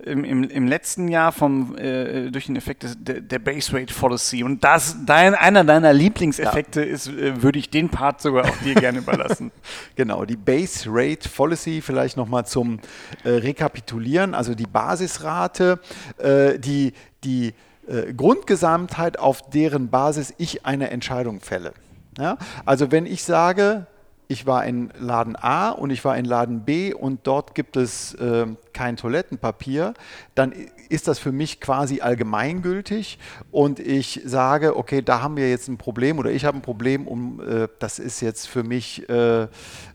im, 0.05 0.25
im, 0.25 0.43
Im 0.45 0.67
letzten 0.67 1.09
Jahr 1.09 1.31
vom, 1.31 1.77
äh, 1.77 2.31
durch 2.31 2.47
den 2.47 2.57
Effekt 2.57 2.83
des, 2.83 2.97
der, 2.99 3.21
der 3.21 3.39
Base 3.39 3.73
Rate 3.73 3.95
Fallacy. 3.95 4.43
Und 4.43 4.65
das 4.65 4.97
dein, 5.07 5.35
einer 5.35 5.65
deiner 5.65 5.93
Lieblingseffekte 5.93 6.83
ist, 6.83 7.09
äh, 7.09 7.41
würde 7.43 7.59
ich 7.59 7.71
den 7.71 7.89
Part 7.89 8.21
sogar 8.21 8.47
auch 8.47 8.57
dir 8.65 8.75
gerne 8.75 8.99
überlassen. 8.99 9.53
Genau, 9.95 10.25
die 10.25 10.37
Base 10.37 10.87
Rate 10.89 11.29
Policy 11.29 11.81
vielleicht 11.81 12.17
nochmal 12.17 12.47
zum 12.47 12.81
äh, 13.25 13.29
Rekapitulieren. 13.29 14.35
Also 14.35 14.55
die 14.55 14.67
Basisrate, 14.67 15.79
äh, 16.19 16.59
die, 16.59 16.93
die 17.23 17.55
äh, 17.87 18.13
Grundgesamtheit, 18.13 19.19
auf 19.19 19.43
deren 19.51 19.89
Basis 19.89 20.35
ich 20.39 20.67
eine 20.67 20.91
Entscheidung 20.91 21.41
fälle. 21.41 21.75
Ja? 22.19 22.39
Also 22.65 22.91
wenn 22.91 23.07
ich 23.07 23.25
sage, 23.25 23.87
ich 24.33 24.47
war 24.47 24.65
in 24.65 24.91
Laden 24.99 25.37
A 25.37 25.71
und 25.71 25.91
ich 25.91 26.05
war 26.05 26.17
in 26.17 26.25
Laden 26.25 26.65
B 26.65 26.95
und 26.95 27.21
dort 27.27 27.55
gibt 27.55 27.77
es 27.77 28.15
äh, 28.15 28.47
kein 28.73 28.97
Toilettenpapier, 28.97 29.93
dann 30.35 30.55
ist 30.89 31.07
das 31.07 31.19
für 31.19 31.33
mich 31.33 31.61
quasi 31.61 32.01
allgemeingültig 32.01 33.19
und 33.51 33.79
ich 33.79 34.23
sage, 34.25 34.77
okay, 34.77 35.03
da 35.03 35.21
haben 35.21 35.37
wir 35.37 35.51
jetzt 35.51 35.69
ein 35.69 35.77
Problem 35.77 36.19
oder 36.19 36.31
ich 36.31 36.47
habe 36.47 36.57
ein 36.57 36.63
Problem 36.63 37.07
und 37.07 37.41
äh, 37.41 37.69
das 37.79 37.99
ist 37.99 38.23
jetzt 38.23 38.49
für 38.49 38.63
mich 38.63 39.07
äh, 39.11 39.49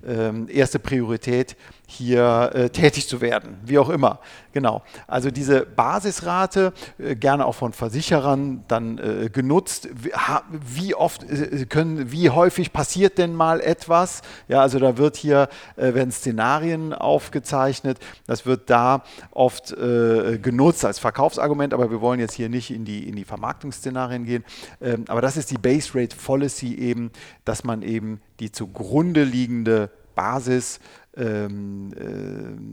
ähm, 0.06 0.48
erste 0.50 0.78
Priorität, 0.78 1.56
hier 1.90 2.52
äh, 2.54 2.70
tätig 2.70 3.08
zu 3.08 3.22
werden, 3.22 3.58
wie 3.64 3.80
auch 3.80 3.90
immer. 3.90 4.20
Genau. 4.52 4.84
Also 5.08 5.32
diese 5.32 5.66
Basisrate, 5.66 6.74
äh, 7.00 7.16
gerne 7.16 7.46
auch 7.46 7.56
von 7.56 7.72
Versicherern 7.72 8.66
dann 8.68 8.98
äh, 8.98 9.30
genutzt. 9.30 9.88
Wie, 9.96 10.94
oft 10.96 11.24
äh, 11.24 11.66
können, 11.66 12.12
wie 12.12 12.30
häufig 12.30 12.74
passiert 12.74 13.18
denn 13.18 13.34
mal 13.34 13.62
etwas? 13.62 14.22
Ja, 14.50 14.62
also 14.62 14.80
da 14.80 14.98
wird 14.98 15.16
hier, 15.16 15.48
äh, 15.78 15.94
werden 15.94 16.12
Szenarien 16.12 16.92
aufgezeichnet. 16.92 18.00
Das 18.26 18.46
wird 18.46 18.70
da 18.70 19.04
oft 19.32 19.72
äh, 19.72 20.40
genutzt 20.40 20.84
als 20.84 21.00
Verkaufsargument, 21.00 21.74
aber 21.74 21.90
wir 21.90 22.02
wollen 22.02 22.20
jetzt 22.20 22.34
hier 22.34 22.50
nicht 22.50 22.70
in 22.70 22.84
die, 22.84 23.08
in 23.08 23.16
die 23.16 23.26
Vermarktungsszenarien 23.26 24.26
gehen. 24.26 24.44
Ähm, 24.82 25.06
aber 25.08 25.22
das 25.22 25.38
ist 25.38 25.52
die 25.52 25.58
Base 25.58 25.92
Rate 25.96 26.18
Policy 26.18 26.74
eben, 26.76 27.12
dass 27.46 27.64
man 27.64 27.82
eben 27.82 28.20
die 28.42 28.52
zugrunde 28.52 29.24
liegende 29.24 29.90
Basis 30.16 30.82
ähm, 31.18 31.92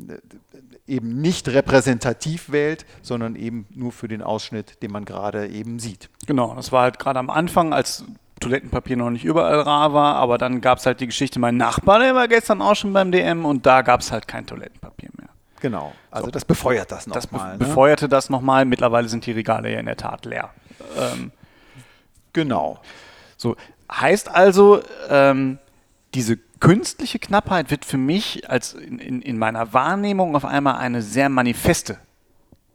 äh, 0.09 0.93
eben 0.93 1.21
nicht 1.21 1.49
repräsentativ 1.49 2.53
wählt, 2.53 2.85
sondern 3.03 3.37
eben 3.37 3.67
nur 3.71 3.93
für 3.93 4.09
den 4.09 4.23
Ausschnitt, 4.23 4.83
den 4.83 4.93
man 4.93 5.05
gerade 5.05 5.49
eben 5.49 5.79
sieht. 5.79 6.11
Genau, 6.27 6.55
das 6.55 6.73
war 6.73 6.83
halt 6.83 6.99
gerade 6.99 7.19
am 7.19 7.31
Anfang, 7.31 7.73
als 7.73 8.05
Toilettenpapier 8.41 8.97
noch 8.97 9.11
nicht 9.11 9.25
überall 9.25 9.61
rar 9.61 9.95
war, 9.95 10.17
aber 10.17 10.39
dann 10.39 10.61
gab 10.61 10.79
es 10.79 10.87
halt 10.87 11.01
die 11.01 11.07
Geschichte, 11.07 11.39
mein 11.39 11.57
Nachbar, 11.57 12.01
der 12.01 12.15
war 12.15 12.29
gestern 12.29 12.61
auch 12.61 12.75
schon 12.75 12.93
beim 12.93 13.11
DM 13.13 13.45
und 13.45 13.65
da 13.65 13.83
gab 13.83 14.01
es 14.01 14.13
halt 14.13 14.29
kein 14.29 14.47
Toilettenpapier 14.47 15.11
mehr. 15.17 15.29
Genau, 15.61 15.93
also 16.11 16.27
so. 16.27 16.31
das 16.31 16.45
befeuert 16.45 16.93
das 16.93 17.07
nochmal. 17.07 17.23
Das 17.23 17.27
be 17.27 17.39
ne? 17.39 17.59
befeuerte 17.59 18.09
das 18.09 18.29
nochmal, 18.29 18.67
mittlerweile 18.67 19.09
sind 19.09 19.25
die 19.25 19.33
Regale 19.33 19.73
ja 19.73 19.81
in 19.81 19.87
der 19.87 19.97
Tat 19.97 20.27
leer. 20.27 20.51
Ähm, 20.99 21.33
genau. 22.35 22.81
So, 23.39 23.57
heißt 23.91 24.29
also, 24.29 24.83
ähm, 25.09 25.59
diese 26.15 26.37
künstliche 26.37 27.19
Knappheit 27.19 27.71
wird 27.71 27.85
für 27.85 27.99
mich 27.99 28.49
als 28.49 28.75
in, 28.75 28.99
in, 28.99 29.21
in 29.21 29.39
meiner 29.39 29.73
Wahrnehmung 29.73 30.37
auf 30.37 30.45
einmal 30.45 30.77
eine 30.77 31.03
sehr 31.03 31.29
manifeste 31.29 31.99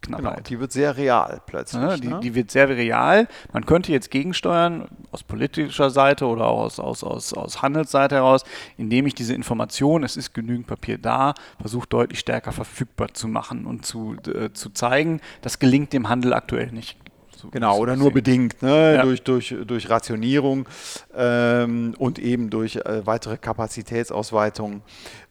Knappheit. 0.01 0.37
Genau, 0.37 0.47
die 0.47 0.59
wird 0.59 0.71
sehr 0.71 0.97
real 0.97 1.41
plötzlich. 1.45 1.81
Ja, 1.81 1.97
die, 1.97 2.07
ne? 2.07 2.19
die, 2.21 2.35
wird 2.35 2.51
sehr 2.51 2.69
real. 2.69 3.27
Man 3.51 3.65
könnte 3.65 3.91
jetzt 3.91 4.11
gegensteuern, 4.11 4.87
aus 5.11 5.23
politischer 5.23 5.89
Seite 5.89 6.25
oder 6.25 6.45
auch 6.45 6.61
aus, 6.61 6.79
aus, 6.79 7.03
aus, 7.03 7.33
aus 7.33 7.61
Handelsseite 7.61 8.15
heraus, 8.15 8.43
indem 8.77 9.07
ich 9.07 9.15
diese 9.15 9.33
Information, 9.33 10.03
es 10.03 10.17
ist 10.17 10.33
genügend 10.33 10.67
Papier 10.67 10.97
da, 10.97 11.33
versuche 11.59 11.87
deutlich 11.87 12.19
stärker 12.19 12.51
verfügbar 12.51 13.13
zu 13.13 13.27
machen 13.27 13.65
und 13.65 13.85
zu, 13.85 14.15
äh, 14.33 14.51
zu 14.53 14.69
zeigen. 14.69 15.21
Das 15.41 15.59
gelingt 15.59 15.93
dem 15.93 16.09
Handel 16.09 16.33
aktuell 16.33 16.71
nicht. 16.71 16.97
So 17.39 17.47
genau, 17.49 17.77
oder 17.77 17.95
nur 17.95 18.11
bedingt, 18.11 18.61
ne? 18.61 18.95
Ja. 18.95 19.03
durch, 19.03 19.23
durch, 19.23 19.55
durch 19.65 19.89
Rationierung 19.89 20.67
ähm, 21.15 21.95
und 21.97 22.19
eben 22.19 22.49
durch 22.49 22.75
äh, 22.75 23.05
weitere 23.07 23.37
Kapazitätsausweitungen. 23.37 24.81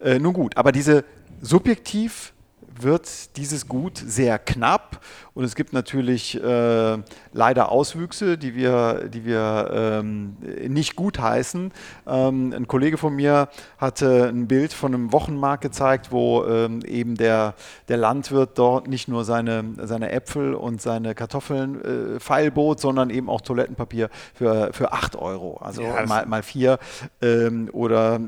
Äh, 0.01 0.19
nun 0.19 0.33
gut, 0.33 0.57
aber 0.57 0.73
diese 0.73 1.05
subjektiv 1.43 2.33
wird 2.81 3.37
dieses 3.37 3.69
Gut 3.69 3.99
sehr 3.99 4.39
knapp 4.39 5.05
und 5.39 5.45
es 5.45 5.55
gibt 5.55 5.73
natürlich 5.73 6.35
äh, 6.43 6.99
leider 7.33 7.71
Auswüchse, 7.71 8.37
die 8.37 8.57
wir, 8.57 9.09
die 9.09 9.25
wir 9.25 9.71
ähm, 9.73 10.37
nicht 10.67 10.97
gut 10.97 11.21
heißen. 11.21 11.71
Ähm, 12.09 12.53
ein 12.53 12.67
Kollege 12.67 12.99
von 12.99 13.15
mir 13.15 13.49
hatte 13.79 14.31
ein 14.31 14.49
Bild 14.49 14.73
von 14.73 14.93
einem 14.93 15.13
Wochenmarkt 15.13 15.63
gezeigt, 15.63 16.11
wo 16.11 16.45
ähm, 16.45 16.83
eben 16.85 17.15
der, 17.15 17.55
der 17.87 17.99
Landwirt 17.99 18.59
dort 18.59 18.89
nicht 18.89 19.07
nur 19.07 19.25
seine, 19.25 19.63
seine 19.81 20.11
Äpfel 20.11 20.55
und 20.55 20.83
seine 20.83 21.15
Kartoffeln 21.15 22.17
äh, 22.17 22.19
feilbot, 22.19 22.81
sondern 22.81 23.09
eben 23.09 23.31
auch 23.31 23.41
Toilettenpapier 23.41 24.11
für, 24.35 24.71
für 24.73 24.93
8 24.93 25.15
Euro. 25.15 25.59
Also 25.59 25.83
ja, 25.83 26.05
mal, 26.05 26.27
mal 26.27 26.43
vier 26.43 26.81
ähm, 27.23 27.71
oder, 27.71 28.19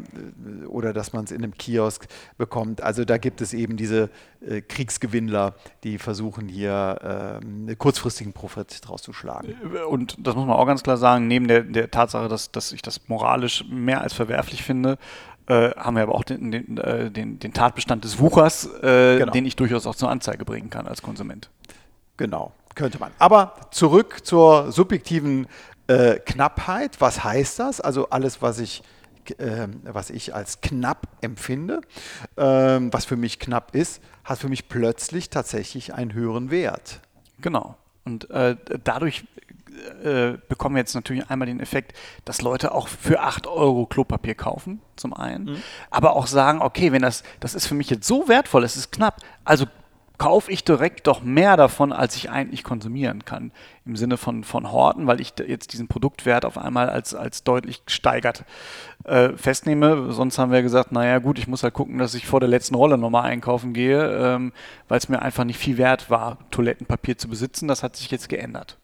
oder 0.68 0.92
dass 0.92 1.12
man 1.12 1.24
es 1.24 1.32
in 1.32 1.42
einem 1.42 1.58
Kiosk 1.58 2.06
bekommt. 2.38 2.84
Also 2.84 3.04
da 3.04 3.18
gibt 3.18 3.40
es 3.40 3.52
eben 3.52 3.76
diese 3.76 4.10
äh, 4.46 4.60
Kriegsgewinnler, 4.60 5.54
die 5.82 5.98
versuchen 5.98 6.46
hier 6.48 6.99
äh, 7.02 7.74
kurzfristigen 7.76 8.32
Profit 8.32 8.86
draus 8.86 9.02
zu 9.02 9.12
schlagen. 9.12 9.54
Und 9.88 10.16
das 10.18 10.34
muss 10.34 10.46
man 10.46 10.56
auch 10.56 10.66
ganz 10.66 10.82
klar 10.82 10.96
sagen, 10.96 11.26
neben 11.26 11.48
der, 11.48 11.62
der 11.62 11.90
Tatsache, 11.90 12.28
dass, 12.28 12.50
dass 12.52 12.72
ich 12.72 12.82
das 12.82 13.08
moralisch 13.08 13.64
mehr 13.68 14.00
als 14.00 14.12
verwerflich 14.12 14.62
finde, 14.62 14.98
äh, 15.46 15.70
haben 15.76 15.96
wir 15.96 16.02
aber 16.02 16.14
auch 16.14 16.24
den, 16.24 16.50
den, 16.50 16.78
äh, 16.78 17.10
den, 17.10 17.38
den 17.38 17.52
Tatbestand 17.52 18.04
des 18.04 18.18
Wuchers, 18.18 18.66
äh, 18.82 19.18
genau. 19.18 19.32
den 19.32 19.46
ich 19.46 19.56
durchaus 19.56 19.86
auch 19.86 19.96
zur 19.96 20.10
Anzeige 20.10 20.44
bringen 20.44 20.70
kann 20.70 20.86
als 20.86 21.02
Konsument. 21.02 21.50
Genau, 22.16 22.52
könnte 22.74 22.98
man. 22.98 23.10
Aber 23.18 23.54
zurück 23.70 24.20
zur 24.24 24.70
subjektiven 24.70 25.46
äh, 25.86 26.20
Knappheit. 26.20 27.00
Was 27.00 27.24
heißt 27.24 27.58
das? 27.58 27.80
Also 27.80 28.10
alles, 28.10 28.42
was 28.42 28.60
ich 28.60 28.82
äh, 29.38 29.68
was 29.84 30.10
ich 30.10 30.34
als 30.34 30.60
knapp 30.60 31.06
empfinde, 31.20 31.80
äh, 32.36 32.42
was 32.42 33.04
für 33.04 33.16
mich 33.16 33.38
knapp 33.38 33.74
ist, 33.74 34.02
hat 34.24 34.38
für 34.38 34.48
mich 34.48 34.68
plötzlich 34.68 35.30
tatsächlich 35.30 35.94
einen 35.94 36.12
höheren 36.12 36.50
Wert. 36.50 37.00
Genau. 37.40 37.76
Und 38.04 38.30
äh, 38.30 38.56
dadurch 38.82 39.24
äh, 40.04 40.38
bekommen 40.48 40.74
wir 40.74 40.80
jetzt 40.80 40.94
natürlich 40.94 41.30
einmal 41.30 41.46
den 41.46 41.60
Effekt, 41.60 41.96
dass 42.24 42.42
Leute 42.42 42.72
auch 42.72 42.88
für 42.88 43.20
8 43.20 43.46
Euro 43.46 43.86
Klopapier 43.86 44.34
kaufen, 44.34 44.80
zum 44.96 45.14
einen, 45.14 45.44
mhm. 45.44 45.62
aber 45.90 46.16
auch 46.16 46.26
sagen, 46.26 46.60
okay, 46.60 46.92
wenn 46.92 47.02
das, 47.02 47.22
das 47.40 47.54
ist 47.54 47.66
für 47.66 47.74
mich 47.74 47.88
jetzt 47.88 48.06
so 48.06 48.28
wertvoll, 48.28 48.64
es 48.64 48.76
ist 48.76 48.92
knapp, 48.92 49.20
also 49.44 49.66
kaufe 50.20 50.52
ich 50.52 50.64
direkt 50.64 51.06
doch 51.06 51.22
mehr 51.22 51.56
davon, 51.56 51.94
als 51.94 52.14
ich 52.14 52.28
eigentlich 52.28 52.62
konsumieren 52.62 53.24
kann. 53.24 53.52
Im 53.86 53.96
Sinne 53.96 54.18
von, 54.18 54.44
von 54.44 54.70
Horten, 54.70 55.06
weil 55.06 55.18
ich 55.18 55.32
jetzt 55.46 55.72
diesen 55.72 55.88
Produktwert 55.88 56.44
auf 56.44 56.58
einmal 56.58 56.90
als, 56.90 57.14
als 57.14 57.42
deutlich 57.42 57.86
gesteigert 57.86 58.44
äh, 59.04 59.30
festnehme. 59.30 60.12
Sonst 60.12 60.38
haben 60.38 60.52
wir 60.52 60.60
gesagt, 60.60 60.92
naja 60.92 61.20
gut, 61.20 61.38
ich 61.38 61.48
muss 61.48 61.62
halt 61.62 61.72
gucken, 61.72 61.96
dass 61.96 62.12
ich 62.12 62.26
vor 62.26 62.38
der 62.38 62.50
letzten 62.50 62.74
Rolle 62.74 62.98
nochmal 62.98 63.24
einkaufen 63.24 63.72
gehe, 63.72 64.34
ähm, 64.34 64.52
weil 64.88 64.98
es 64.98 65.08
mir 65.08 65.22
einfach 65.22 65.44
nicht 65.44 65.58
viel 65.58 65.78
wert 65.78 66.10
war, 66.10 66.36
Toilettenpapier 66.50 67.16
zu 67.16 67.28
besitzen. 67.28 67.66
Das 67.66 67.82
hat 67.82 67.96
sich 67.96 68.10
jetzt 68.10 68.28
geändert. 68.28 68.76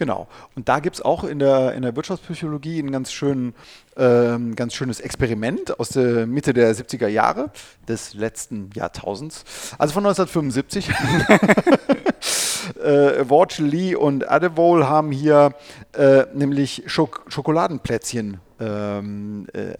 Genau. 0.00 0.28
Und 0.56 0.70
da 0.70 0.80
gibt 0.80 0.96
es 0.96 1.02
auch 1.02 1.24
in 1.24 1.38
der, 1.40 1.74
in 1.74 1.82
der 1.82 1.94
Wirtschaftspsychologie 1.94 2.78
ein 2.80 2.90
ganz, 2.90 3.12
schön, 3.12 3.52
ähm, 3.98 4.56
ganz 4.56 4.72
schönes 4.72 4.98
Experiment 4.98 5.78
aus 5.78 5.90
der 5.90 6.26
Mitte 6.26 6.54
der 6.54 6.74
70er 6.74 7.06
Jahre 7.06 7.50
des 7.86 8.14
letzten 8.14 8.70
Jahrtausends, 8.74 9.44
also 9.76 9.92
von 9.92 10.06
1975. 10.06 10.88
äh, 12.82 13.28
Worch, 13.28 13.58
Lee 13.58 13.94
und 13.94 14.26
Adewole 14.26 14.88
haben 14.88 15.12
hier 15.12 15.52
äh, 15.92 16.24
nämlich 16.32 16.84
Schok 16.86 17.26
Schokoladenplätzchen 17.28 18.40
ähm, 18.60 19.46
äh, 19.52 19.74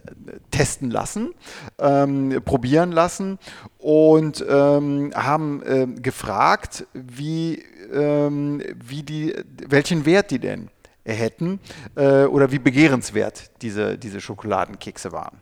testen 0.50 0.90
lassen, 0.90 1.34
ähm, 1.78 2.40
probieren 2.44 2.92
lassen 2.92 3.38
und 3.78 4.44
ähm, 4.48 5.12
haben 5.14 5.62
äh, 5.62 5.86
gefragt, 5.86 6.86
wie 6.94 7.62
ähm, 7.92 8.62
wie 8.74 9.02
die, 9.02 9.34
welchen 9.68 10.04
Wert 10.06 10.30
die 10.30 10.38
denn 10.38 10.70
hätten 11.04 11.60
äh, 11.96 12.24
oder 12.24 12.52
wie 12.52 12.58
begehrenswert 12.58 13.50
diese, 13.62 13.98
diese 13.98 14.20
Schokoladenkekse 14.20 15.12
waren. 15.12 15.40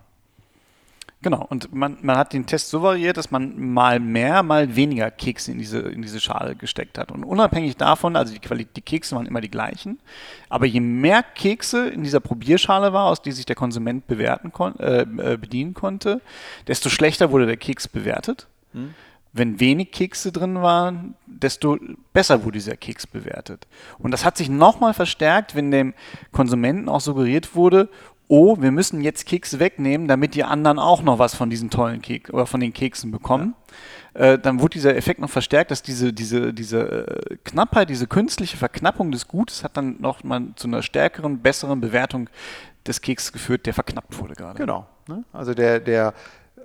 Genau, 1.21 1.45
und 1.49 1.75
man, 1.75 1.99
man 2.03 2.17
hat 2.17 2.33
den 2.33 2.47
Test 2.47 2.69
so 2.69 2.81
variiert, 2.81 3.17
dass 3.17 3.33
man 3.33 3.59
mal 3.59 3.99
mehr, 3.99 4.45
mal 4.45 4.77
weniger 4.77 5.11
Kekse 5.11 5.51
in 5.51 5.59
diese, 5.59 5.81
in 5.81 6.01
diese 6.01 6.21
Schale 6.21 6.55
gesteckt 6.55 6.97
hat. 6.97 7.11
Und 7.11 7.25
unabhängig 7.25 7.77
davon, 7.77 8.15
also 8.15 8.33
die, 8.33 8.39
Qualität, 8.39 8.77
die 8.77 8.83
Kekse 8.83 9.17
waren 9.17 9.27
immer 9.27 9.41
die 9.41 9.51
gleichen, 9.51 9.99
aber 10.49 10.67
je 10.67 10.79
mehr 10.79 11.25
Kekse 11.25 11.89
in 11.89 12.05
dieser 12.05 12.21
Probierschale 12.21 12.93
war, 12.93 13.07
aus 13.07 13.21
der 13.21 13.33
sich 13.33 13.47
der 13.47 13.57
Konsument 13.57 14.07
bewerten 14.07 14.53
kon 14.53 14.79
äh, 14.79 15.03
äh 15.03 15.37
bedienen 15.37 15.75
konnte, 15.75 16.21
desto 16.69 16.89
schlechter 16.89 17.33
wurde 17.33 17.47
der 17.47 17.57
Keks 17.57 17.89
bewertet. 17.89 18.47
Hm 18.73 18.95
wenn 19.33 19.61
wenig 19.61 19.93
Kekse 19.93 20.33
drin 20.33 20.63
waren, 20.63 21.15
desto 21.27 21.79
besser 22.13 22.45
wurde 22.45 22.59
dieser 22.59 22.77
Keks 22.77 23.07
bewertet. 23.07 23.67
Und 23.99 24.11
das 24.11 24.25
hat 24.25 24.37
sich 24.37 24.49
nochmal 24.49 24.95
verstärkt, 24.95 25.55
wenn 25.55 25.71
dem 25.71 25.95
Konsumenten 26.33 26.89
auch 26.89 27.01
suggeriert 27.01 27.55
wurde, 27.55 27.89
oh, 28.29 28.61
wir 28.61 28.71
müssen 28.71 29.01
jetzt 29.01 29.27
Kekse 29.27 29.59
wegnehmen, 29.59 30.07
damit 30.07 30.35
die 30.35 30.45
anderen 30.45 30.79
auch 30.79 31.03
noch 31.03 31.19
was 31.19 31.35
von 31.35 31.51
diesen 31.51 31.71
tollen 31.71 32.03
Keksen 32.03 32.35
oder 32.35 32.47
von 32.47 32.61
den 32.61 32.73
Keksen 32.73 33.11
bekommen. 33.11 33.55
Ja. 34.15 34.33
Äh, 34.33 34.39
dann 34.39 34.61
wurde 34.61 34.75
dieser 34.75 34.97
Effekt 34.97 35.21
noch 35.21 35.31
verstärkt, 35.31 35.71
dass 35.71 35.83
diese, 35.83 36.13
diese, 36.13 36.53
diese 36.53 37.07
äh, 37.07 37.37
Knappheit, 37.45 37.89
diese 37.89 38.07
künstliche 38.07 38.57
Verknappung 38.57 39.11
des 39.11 39.29
Gutes 39.29 39.65
hat 39.65 39.77
dann 39.77 40.01
nochmal 40.01 40.43
zu 40.57 40.69
einer 40.69 40.83
stärkeren, 40.83 41.41
besseren 41.41 41.81
Bewertung 41.81 42.29
des 42.87 43.01
Keks 43.01 43.33
geführt, 43.33 43.67
der 43.67 43.75
verknappt 43.75 44.19
wurde 44.19 44.35
gerade. 44.35 44.59
Genau. 44.59 44.87
Ne? 45.07 45.25
Also 45.33 45.55
der, 45.55 45.81
der 45.81 46.15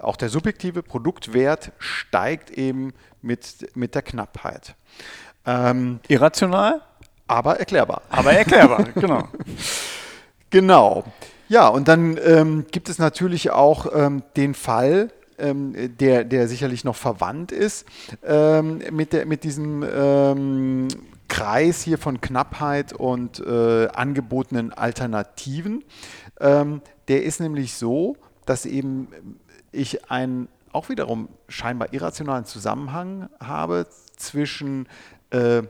auch 0.01 0.15
der 0.15 0.29
subjektive 0.29 0.83
Produktwert 0.83 1.71
steigt 1.77 2.51
eben 2.51 2.93
mit, 3.21 3.75
mit 3.75 3.95
der 3.95 4.01
Knappheit. 4.01 4.75
Ähm, 5.45 5.99
Irrational? 6.07 6.81
Aber 7.27 7.59
erklärbar. 7.59 8.01
Aber 8.09 8.33
erklärbar, 8.33 8.83
genau. 8.95 9.27
Genau. 10.49 11.03
Ja, 11.53 11.67
und 11.67 11.87
dann 11.87 12.17
ähm, 12.25 12.65
gibt 12.71 12.89
es 12.89 12.97
natürlich 12.97 13.51
auch 13.51 13.85
ähm, 13.93 14.23
den 14.35 14.55
Fall, 14.55 15.11
ähm, 15.37 15.75
der, 15.99 16.23
der 16.23 16.47
sicherlich 16.47 16.83
noch 16.83 16.95
verwandt 16.95 17.51
ist 17.51 17.85
ähm, 18.23 18.81
mit, 18.89 19.13
der, 19.13 19.27
mit 19.27 19.43
diesem 19.43 19.83
ähm, 19.83 20.87
Kreis 21.27 21.83
hier 21.83 21.99
von 21.99 22.21
Knappheit 22.21 22.93
und 22.93 23.39
äh, 23.39 23.87
angebotenen 23.89 24.73
Alternativen. 24.73 25.83
Ähm, 26.39 26.81
der 27.07 27.21
ist 27.21 27.39
nämlich 27.39 27.75
so, 27.75 28.17
dass 28.47 28.65
eben 28.65 29.09
ich 29.71 30.09
einen 30.09 30.47
auch 30.71 30.89
wiederum 30.89 31.29
scheinbar 31.49 31.93
irrationalen 31.93 32.45
Zusammenhang 32.45 33.29
habe 33.39 33.85
zwischen 34.17 34.87
äh, 35.29 35.61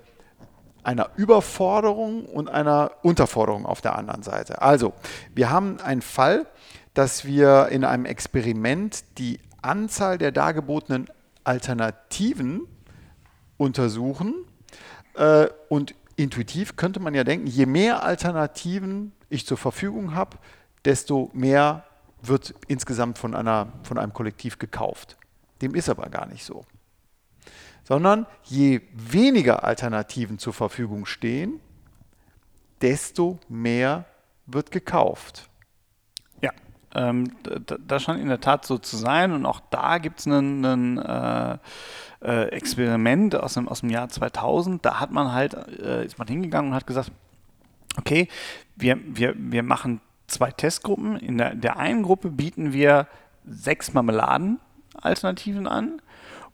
einer 0.83 1.09
Überforderung 1.15 2.25
und 2.25 2.49
einer 2.49 2.91
Unterforderung 3.01 3.65
auf 3.65 3.81
der 3.81 3.97
anderen 3.97 4.23
Seite. 4.23 4.61
Also, 4.61 4.93
wir 5.33 5.49
haben 5.49 5.79
einen 5.79 6.01
Fall, 6.01 6.45
dass 6.93 7.25
wir 7.25 7.69
in 7.69 7.83
einem 7.83 8.05
Experiment 8.05 9.03
die 9.17 9.39
Anzahl 9.61 10.17
der 10.17 10.31
dargebotenen 10.31 11.07
Alternativen 11.43 12.67
untersuchen. 13.57 14.33
Äh, 15.15 15.47
und 15.69 15.95
intuitiv 16.15 16.75
könnte 16.75 16.99
man 16.99 17.13
ja 17.13 17.23
denken, 17.23 17.47
je 17.47 17.65
mehr 17.65 18.03
Alternativen 18.03 19.13
ich 19.29 19.45
zur 19.45 19.57
Verfügung 19.57 20.13
habe, 20.13 20.37
desto 20.85 21.29
mehr 21.33 21.85
wird 22.21 22.53
insgesamt 22.67 23.17
von, 23.17 23.35
einer, 23.35 23.73
von 23.83 23.97
einem 23.97 24.13
Kollektiv 24.13 24.59
gekauft. 24.59 25.17
Dem 25.61 25.75
ist 25.75 25.89
aber 25.89 26.09
gar 26.09 26.25
nicht 26.25 26.43
so. 26.43 26.65
Sondern 27.83 28.25
je 28.43 28.81
weniger 28.93 29.63
Alternativen 29.63 30.39
zur 30.39 30.53
Verfügung 30.53 31.05
stehen, 31.05 31.59
desto 32.81 33.39
mehr 33.49 34.05
wird 34.45 34.71
gekauft. 34.71 35.49
Ja, 36.41 36.51
ähm, 36.95 37.31
das 37.87 38.03
scheint 38.03 38.21
in 38.21 38.27
der 38.27 38.41
Tat 38.41 38.65
so 38.65 38.77
zu 38.77 38.97
sein. 38.97 39.31
Und 39.31 39.45
auch 39.45 39.61
da 39.69 39.97
gibt 39.97 40.19
es 40.19 40.25
ein 40.27 40.97
äh, 40.97 41.57
äh, 42.21 42.49
Experiment 42.49 43.35
aus 43.35 43.55
dem, 43.55 43.67
aus 43.67 43.81
dem 43.81 43.89
Jahr 43.89 44.09
2000. 44.09 44.85
Da 44.85 44.99
hat 44.99 45.11
man 45.11 45.31
halt, 45.31 45.53
äh, 45.53 46.05
ist 46.05 46.17
man 46.17 46.27
hingegangen 46.27 46.71
und 46.71 46.75
hat 46.75 46.87
gesagt, 46.87 47.11
okay, 47.97 48.27
wir, 48.75 48.97
wir, 49.05 49.33
wir 49.37 49.63
machen 49.63 50.01
zwei 50.27 50.51
Testgruppen. 50.51 51.17
In 51.17 51.37
der, 51.37 51.55
der 51.55 51.77
einen 51.77 52.03
Gruppe 52.03 52.29
bieten 52.29 52.73
wir 52.73 53.07
sechs 53.45 53.93
Marmeladen-Alternativen 53.93 55.67
an 55.67 56.01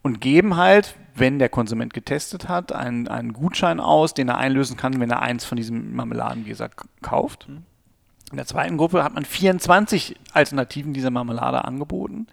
und 0.02 0.22
geben 0.22 0.56
halt, 0.56 0.96
wenn 1.16 1.40
der 1.40 1.50
Konsument 1.50 1.94
getestet 1.94 2.48
hat, 2.48 2.72
einen, 2.72 3.08
einen 3.08 3.34
Gutschein 3.34 3.80
aus, 3.80 4.14
den 4.14 4.30
er 4.30 4.38
einlösen 4.38 4.78
kann, 4.78 5.00
wenn 5.00 5.10
er 5.10 5.22
eins 5.22 5.46
von 5.46 5.58
diesen 5.58 5.96
Marmeladengläser 5.96 6.70
kauft. 7.02 7.48
In 8.32 8.38
der 8.38 8.46
zweiten 8.46 8.78
Gruppe 8.78 9.04
hat 9.04 9.16
man 9.16 9.26
24 9.26 10.16
Alternativen 10.34 10.94
dieser 10.94 11.10
Marmelade 11.10 11.66
angeboten, 11.66 12.28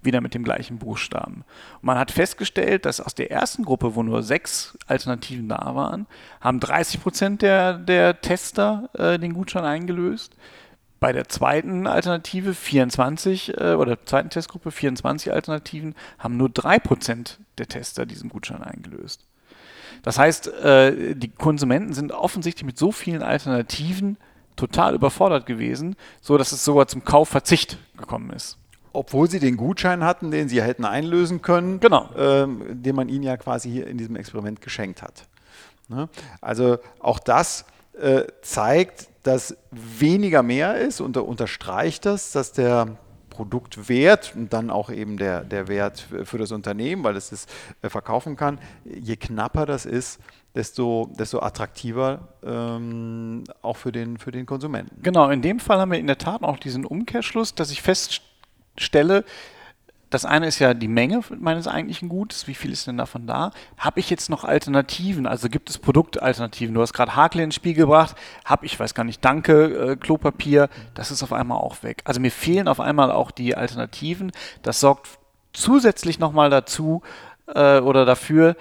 wieder 0.00 0.22
mit 0.22 0.32
dem 0.32 0.44
gleichen 0.44 0.78
Buchstaben. 0.78 1.44
Und 1.74 1.84
man 1.84 1.98
hat 1.98 2.10
festgestellt, 2.10 2.86
dass 2.86 3.02
aus 3.02 3.14
der 3.14 3.30
ersten 3.30 3.64
Gruppe, 3.64 3.94
wo 3.94 4.02
nur 4.02 4.22
sechs 4.22 4.78
Alternativen 4.86 5.50
da 5.50 5.74
waren, 5.74 6.06
haben 6.40 6.58
30 6.58 7.02
Prozent 7.02 7.42
der, 7.42 7.74
der 7.74 8.22
Tester 8.22 8.88
äh, 8.94 9.18
den 9.18 9.34
Gutschein 9.34 9.64
eingelöst. 9.64 10.36
Bei 11.02 11.12
der 11.12 11.28
zweiten 11.28 11.88
Alternative 11.88 12.54
24 12.54 13.58
äh, 13.58 13.74
oder 13.74 14.06
zweiten 14.06 14.30
Testgruppe 14.30 14.70
24 14.70 15.32
Alternativen 15.32 15.96
haben 16.20 16.36
nur 16.36 16.48
3% 16.48 17.38
der 17.58 17.66
Tester 17.66 18.06
diesen 18.06 18.30
Gutschein 18.30 18.62
eingelöst. 18.62 19.26
Das 20.04 20.16
heißt, 20.16 20.46
äh, 20.46 21.16
die 21.16 21.26
Konsumenten 21.26 21.92
sind 21.92 22.12
offensichtlich 22.12 22.64
mit 22.64 22.78
so 22.78 22.92
vielen 22.92 23.24
Alternativen 23.24 24.16
total 24.54 24.94
überfordert 24.94 25.44
gewesen, 25.44 25.96
so 26.20 26.38
dass 26.38 26.52
es 26.52 26.64
sogar 26.64 26.86
zum 26.86 27.02
Kaufverzicht 27.02 27.78
gekommen 27.96 28.30
ist. 28.30 28.56
Obwohl 28.92 29.28
sie 29.28 29.40
den 29.40 29.56
Gutschein 29.56 30.04
hatten, 30.04 30.30
den 30.30 30.48
sie 30.48 30.62
hätten 30.62 30.84
einlösen 30.84 31.42
können, 31.42 31.80
genau. 31.80 32.10
ähm, 32.16 32.62
den 32.80 32.94
man 32.94 33.08
ihnen 33.08 33.24
ja 33.24 33.36
quasi 33.36 33.68
hier 33.68 33.88
in 33.88 33.98
diesem 33.98 34.14
Experiment 34.14 34.60
geschenkt 34.60 35.02
hat. 35.02 35.26
Ne? 35.88 36.08
Also 36.40 36.78
auch 37.00 37.18
das 37.18 37.64
äh, 38.00 38.24
zeigt, 38.42 39.08
dass 39.22 39.56
weniger 39.70 40.42
mehr 40.42 40.76
ist 40.76 41.00
und 41.00 41.16
unterstreicht 41.16 42.06
das, 42.06 42.32
dass 42.32 42.52
der 42.52 42.96
Produktwert 43.30 44.34
und 44.36 44.52
dann 44.52 44.70
auch 44.70 44.90
eben 44.90 45.16
der, 45.16 45.42
der 45.42 45.66
Wert 45.68 46.06
für 46.24 46.36
das 46.36 46.52
Unternehmen, 46.52 47.02
weil 47.02 47.16
es 47.16 47.32
es 47.32 47.46
äh, 47.80 47.88
verkaufen 47.88 48.36
kann, 48.36 48.58
je 48.84 49.16
knapper 49.16 49.64
das 49.64 49.86
ist, 49.86 50.20
desto, 50.54 51.10
desto 51.18 51.40
attraktiver 51.40 52.28
ähm, 52.44 53.44
auch 53.62 53.78
für 53.78 53.90
den, 53.90 54.18
für 54.18 54.32
den 54.32 54.44
Konsumenten. 54.44 55.02
Genau, 55.02 55.30
in 55.30 55.40
dem 55.40 55.60
Fall 55.60 55.78
haben 55.78 55.92
wir 55.92 55.98
in 55.98 56.06
der 56.06 56.18
Tat 56.18 56.42
auch 56.42 56.58
diesen 56.58 56.84
Umkehrschluss, 56.84 57.54
dass 57.54 57.70
ich 57.70 57.80
feststelle, 57.80 59.24
das 60.12 60.26
eine 60.26 60.46
ist 60.46 60.58
ja 60.58 60.74
die 60.74 60.88
Menge 60.88 61.22
meines 61.40 61.66
eigentlichen 61.66 62.10
Gutes. 62.10 62.46
Wie 62.46 62.54
viel 62.54 62.70
ist 62.70 62.86
denn 62.86 62.98
davon 62.98 63.26
da? 63.26 63.50
Habe 63.78 63.98
ich 63.98 64.10
jetzt 64.10 64.28
noch 64.28 64.44
Alternativen? 64.44 65.26
Also 65.26 65.48
gibt 65.48 65.70
es 65.70 65.78
Produktalternativen? 65.78 66.74
Du 66.74 66.82
hast 66.82 66.92
gerade 66.92 67.16
Hakle 67.16 67.42
ins 67.42 67.54
Spiel 67.54 67.72
gebracht. 67.72 68.14
Habe 68.44 68.66
ich, 68.66 68.78
weiß 68.78 68.94
gar 68.94 69.04
nicht, 69.04 69.24
Danke, 69.24 69.92
äh, 69.92 69.96
Klopapier. 69.96 70.68
Das 70.94 71.10
ist 71.10 71.22
auf 71.22 71.32
einmal 71.32 71.58
auch 71.58 71.82
weg. 71.82 72.02
Also 72.04 72.20
mir 72.20 72.30
fehlen 72.30 72.68
auf 72.68 72.78
einmal 72.78 73.10
auch 73.10 73.30
die 73.30 73.56
Alternativen. 73.56 74.32
Das 74.62 74.80
sorgt 74.80 75.08
zusätzlich 75.54 76.18
nochmal 76.18 76.50
dazu 76.50 77.00
äh, 77.46 77.80
oder 77.80 78.04
dafür, 78.04 78.56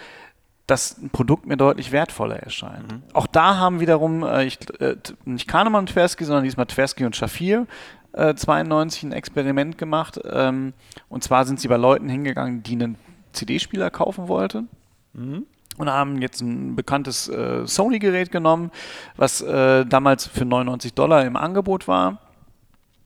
dass 0.67 0.97
ein 0.97 1.09
Produkt 1.09 1.47
mir 1.47 1.57
deutlich 1.57 1.91
wertvoller 1.91 2.37
erscheint. 2.37 2.89
Mhm. 2.89 3.03
Auch 3.11 3.27
da 3.27 3.57
haben 3.57 3.81
wiederum, 3.81 4.23
äh, 4.23 4.45
ich, 4.45 4.57
äh, 4.79 4.95
nicht 5.25 5.49
Kahnemann 5.49 5.81
und 5.81 5.89
Tversky, 5.89 6.23
sondern 6.23 6.45
diesmal 6.45 6.65
Tversky 6.65 7.03
und 7.03 7.15
Schafir 7.15 7.67
äh, 8.13 8.33
92 8.35 9.03
ein 9.03 9.11
Experiment 9.11 9.77
gemacht. 9.77 10.19
Ähm, 10.29 10.73
und 11.09 11.23
zwar 11.23 11.45
sind 11.45 11.59
sie 11.59 11.67
bei 11.67 11.77
Leuten 11.77 12.09
hingegangen, 12.09 12.63
die 12.63 12.73
einen 12.73 12.97
CD-Spieler 13.33 13.89
kaufen 13.89 14.27
wollten. 14.27 14.69
Mhm. 15.13 15.45
Und 15.77 15.89
haben 15.89 16.21
jetzt 16.21 16.41
ein 16.41 16.75
bekanntes 16.75 17.29
äh, 17.29 17.65
Sony-Gerät 17.65 18.31
genommen, 18.31 18.71
was 19.15 19.41
äh, 19.41 19.85
damals 19.85 20.27
für 20.27 20.45
99 20.45 20.93
Dollar 20.93 21.25
im 21.25 21.35
Angebot 21.35 21.87
war. 21.87 22.19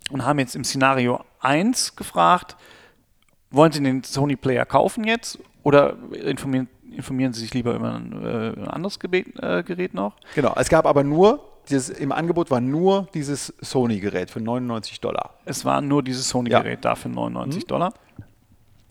Und 0.09 0.25
haben 0.25 0.39
jetzt 0.39 0.55
im 0.55 0.63
Szenario 0.63 1.23
1 1.39 1.95
gefragt, 1.95 2.55
wollen 3.51 3.71
Sie 3.71 3.81
den 3.81 4.03
Sony-Player 4.03 4.65
kaufen 4.65 5.03
jetzt 5.03 5.39
oder 5.63 5.95
informieren, 6.11 6.67
informieren 6.91 7.33
Sie 7.33 7.41
sich 7.41 7.53
lieber 7.53 7.73
über 7.73 7.93
ein, 7.93 8.11
äh, 8.23 8.59
ein 8.59 8.67
anderes 8.67 8.99
Gerät, 8.99 9.27
äh, 9.41 9.63
Gerät 9.63 9.93
noch? 9.93 10.15
Genau, 10.33 10.53
es 10.57 10.69
gab 10.69 10.85
aber 10.85 11.03
nur 11.03 11.54
dieses, 11.69 11.89
im 11.89 12.11
Angebot 12.11 12.51
war 12.51 12.61
nur 12.61 13.07
dieses 13.13 13.53
Sony-Gerät 13.61 14.31
für 14.31 14.39
99 14.39 15.01
Dollar. 15.01 15.35
Es 15.45 15.65
war 15.65 15.81
nur 15.81 16.03
dieses 16.03 16.29
Sony-Gerät 16.29 16.83
ja. 16.83 16.91
da 16.91 16.95
für 16.95 17.09
99 17.09 17.63
mhm. 17.63 17.67
Dollar. 17.67 17.93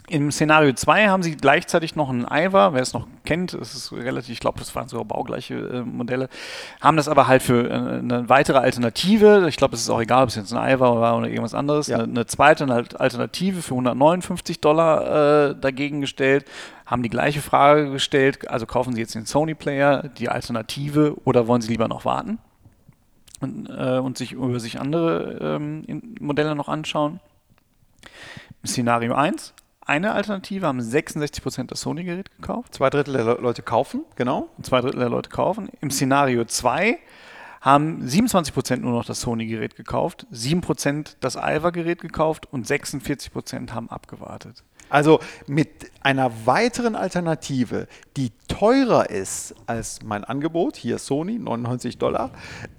Im 0.06 0.30
Szenario 0.30 0.74
2 0.74 1.08
haben 1.08 1.22
sie 1.22 1.34
gleichzeitig 1.34 1.96
noch 1.96 2.10
einen 2.10 2.26
Ivar, 2.30 2.74
wer 2.74 2.82
es 2.82 2.92
noch 2.92 3.06
kennt, 3.24 3.54
es 3.54 3.74
ist 3.74 3.90
relativ, 3.90 4.34
ich 4.34 4.40
glaube, 4.40 4.58
das 4.58 4.74
waren 4.74 4.86
sogar 4.86 5.06
baugleiche 5.06 5.54
äh, 5.54 5.80
Modelle, 5.80 6.28
haben 6.82 6.98
das 6.98 7.08
aber 7.08 7.26
halt 7.26 7.42
für 7.42 7.70
äh, 7.70 7.72
eine 7.72 8.28
weitere 8.28 8.58
Alternative, 8.58 9.46
ich 9.48 9.56
glaube, 9.56 9.74
es 9.74 9.80
ist 9.80 9.88
auch 9.88 10.02
egal, 10.02 10.24
ob 10.24 10.28
es 10.28 10.34
jetzt 10.34 10.52
ein 10.52 10.74
Ivar 10.74 11.00
war 11.00 11.16
oder 11.16 11.28
irgendwas 11.28 11.54
anderes, 11.54 11.86
ja. 11.86 11.96
eine, 11.96 12.04
eine, 12.04 12.26
zweite 12.26 12.66
Alternative 12.70 13.62
für 13.62 13.72
159 13.72 14.60
Dollar 14.60 15.52
äh, 15.52 15.54
dagegen 15.58 16.02
gestellt, 16.02 16.44
haben 16.84 17.02
die 17.02 17.08
gleiche 17.08 17.40
Frage 17.40 17.90
gestellt, 17.90 18.50
also 18.50 18.66
kaufen 18.66 18.92
Sie 18.92 19.00
jetzt 19.00 19.14
den 19.14 19.24
Sony-Player, 19.24 20.10
die 20.18 20.28
Alternative, 20.28 21.16
oder 21.24 21.46
wollen 21.46 21.62
Sie 21.62 21.70
lieber 21.70 21.88
noch 21.88 22.04
warten? 22.04 22.38
Und, 23.44 23.68
äh, 23.68 23.98
und 23.98 24.18
sich 24.18 24.32
über 24.32 24.58
sich 24.58 24.80
andere 24.80 25.38
ähm, 25.40 25.84
Modelle 26.18 26.54
noch 26.56 26.68
anschauen. 26.68 27.20
Szenario 28.66 29.14
1, 29.14 29.54
eine 29.86 30.12
Alternative 30.12 30.66
haben 30.66 30.80
66% 30.80 31.66
das 31.66 31.82
Sony-Gerät 31.82 32.34
gekauft. 32.36 32.74
Zwei 32.74 32.90
Drittel 32.90 33.14
der 33.14 33.38
Leute 33.38 33.62
kaufen, 33.62 34.04
genau. 34.16 34.48
Zwei 34.62 34.80
Drittel 34.80 35.00
der 35.00 35.10
Leute 35.10 35.28
kaufen. 35.28 35.68
Im 35.80 35.90
Szenario 35.90 36.44
2 36.44 36.98
haben 37.60 38.02
27% 38.06 38.76
nur 38.76 38.92
noch 38.92 39.04
das 39.04 39.20
Sony-Gerät 39.20 39.76
gekauft, 39.76 40.26
7% 40.32 41.16
das 41.20 41.36
Alva-Gerät 41.36 42.00
gekauft 42.00 42.46
und 42.50 42.66
46% 42.66 43.72
haben 43.72 43.90
abgewartet. 43.90 44.64
Also 44.88 45.20
mit 45.46 45.68
einer 46.00 46.46
weiteren 46.46 46.94
Alternative, 46.94 47.86
die 48.16 48.30
teurer 48.48 49.10
ist 49.10 49.54
als 49.66 50.02
mein 50.02 50.24
Angebot, 50.24 50.76
hier 50.76 50.98
Sony, 50.98 51.38
99 51.38 51.98
Dollar, 51.98 52.30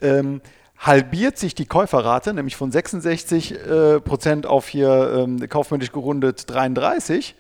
ähm, 0.01 0.41
halbiert 0.77 1.37
sich 1.37 1.55
die 1.55 1.65
Käuferrate, 1.65 2.33
nämlich 2.33 2.55
von 2.55 2.71
66 2.71 3.51
äh, 3.53 4.01
Prozent 4.01 4.45
auf 4.45 4.67
hier 4.67 5.13
ähm, 5.17 5.47
kaufmännisch 5.49 5.91
gerundet 5.91 6.49
33 6.49 7.35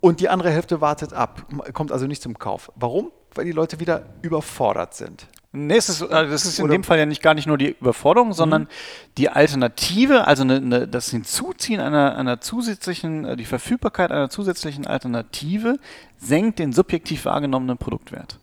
und 0.00 0.20
die 0.20 0.28
andere 0.28 0.50
Hälfte 0.50 0.80
wartet 0.80 1.12
ab, 1.12 1.46
kommt 1.72 1.92
also 1.92 2.06
nicht 2.06 2.22
zum 2.22 2.38
Kauf. 2.38 2.72
Warum? 2.76 3.10
Weil 3.34 3.44
die 3.44 3.52
Leute 3.52 3.80
wieder 3.80 4.06
überfordert 4.22 4.94
sind. 4.94 5.28
Nee, 5.50 5.76
es 5.76 5.88
ist, 5.88 6.02
also 6.02 6.30
das 6.30 6.44
ist 6.44 6.58
in 6.58 6.66
Oder 6.66 6.72
dem 6.72 6.84
Fall 6.84 6.98
ja 6.98 7.06
nicht 7.06 7.22
gar 7.22 7.32
nicht 7.32 7.46
nur 7.46 7.56
die 7.56 7.76
Überforderung, 7.80 8.34
sondern 8.34 8.62
mhm. 8.62 8.68
die 9.16 9.30
Alternative, 9.30 10.26
also 10.26 10.42
eine, 10.42 10.56
eine, 10.56 10.88
das 10.88 11.10
Hinzuziehen 11.10 11.80
einer, 11.80 12.16
einer 12.16 12.40
zusätzlichen, 12.40 13.24
äh, 13.24 13.36
die 13.36 13.46
Verfügbarkeit 13.46 14.12
einer 14.12 14.28
zusätzlichen 14.28 14.86
Alternative 14.86 15.78
senkt 16.18 16.58
den 16.58 16.74
subjektiv 16.74 17.24
wahrgenommenen 17.24 17.78
Produktwert. 17.78 18.38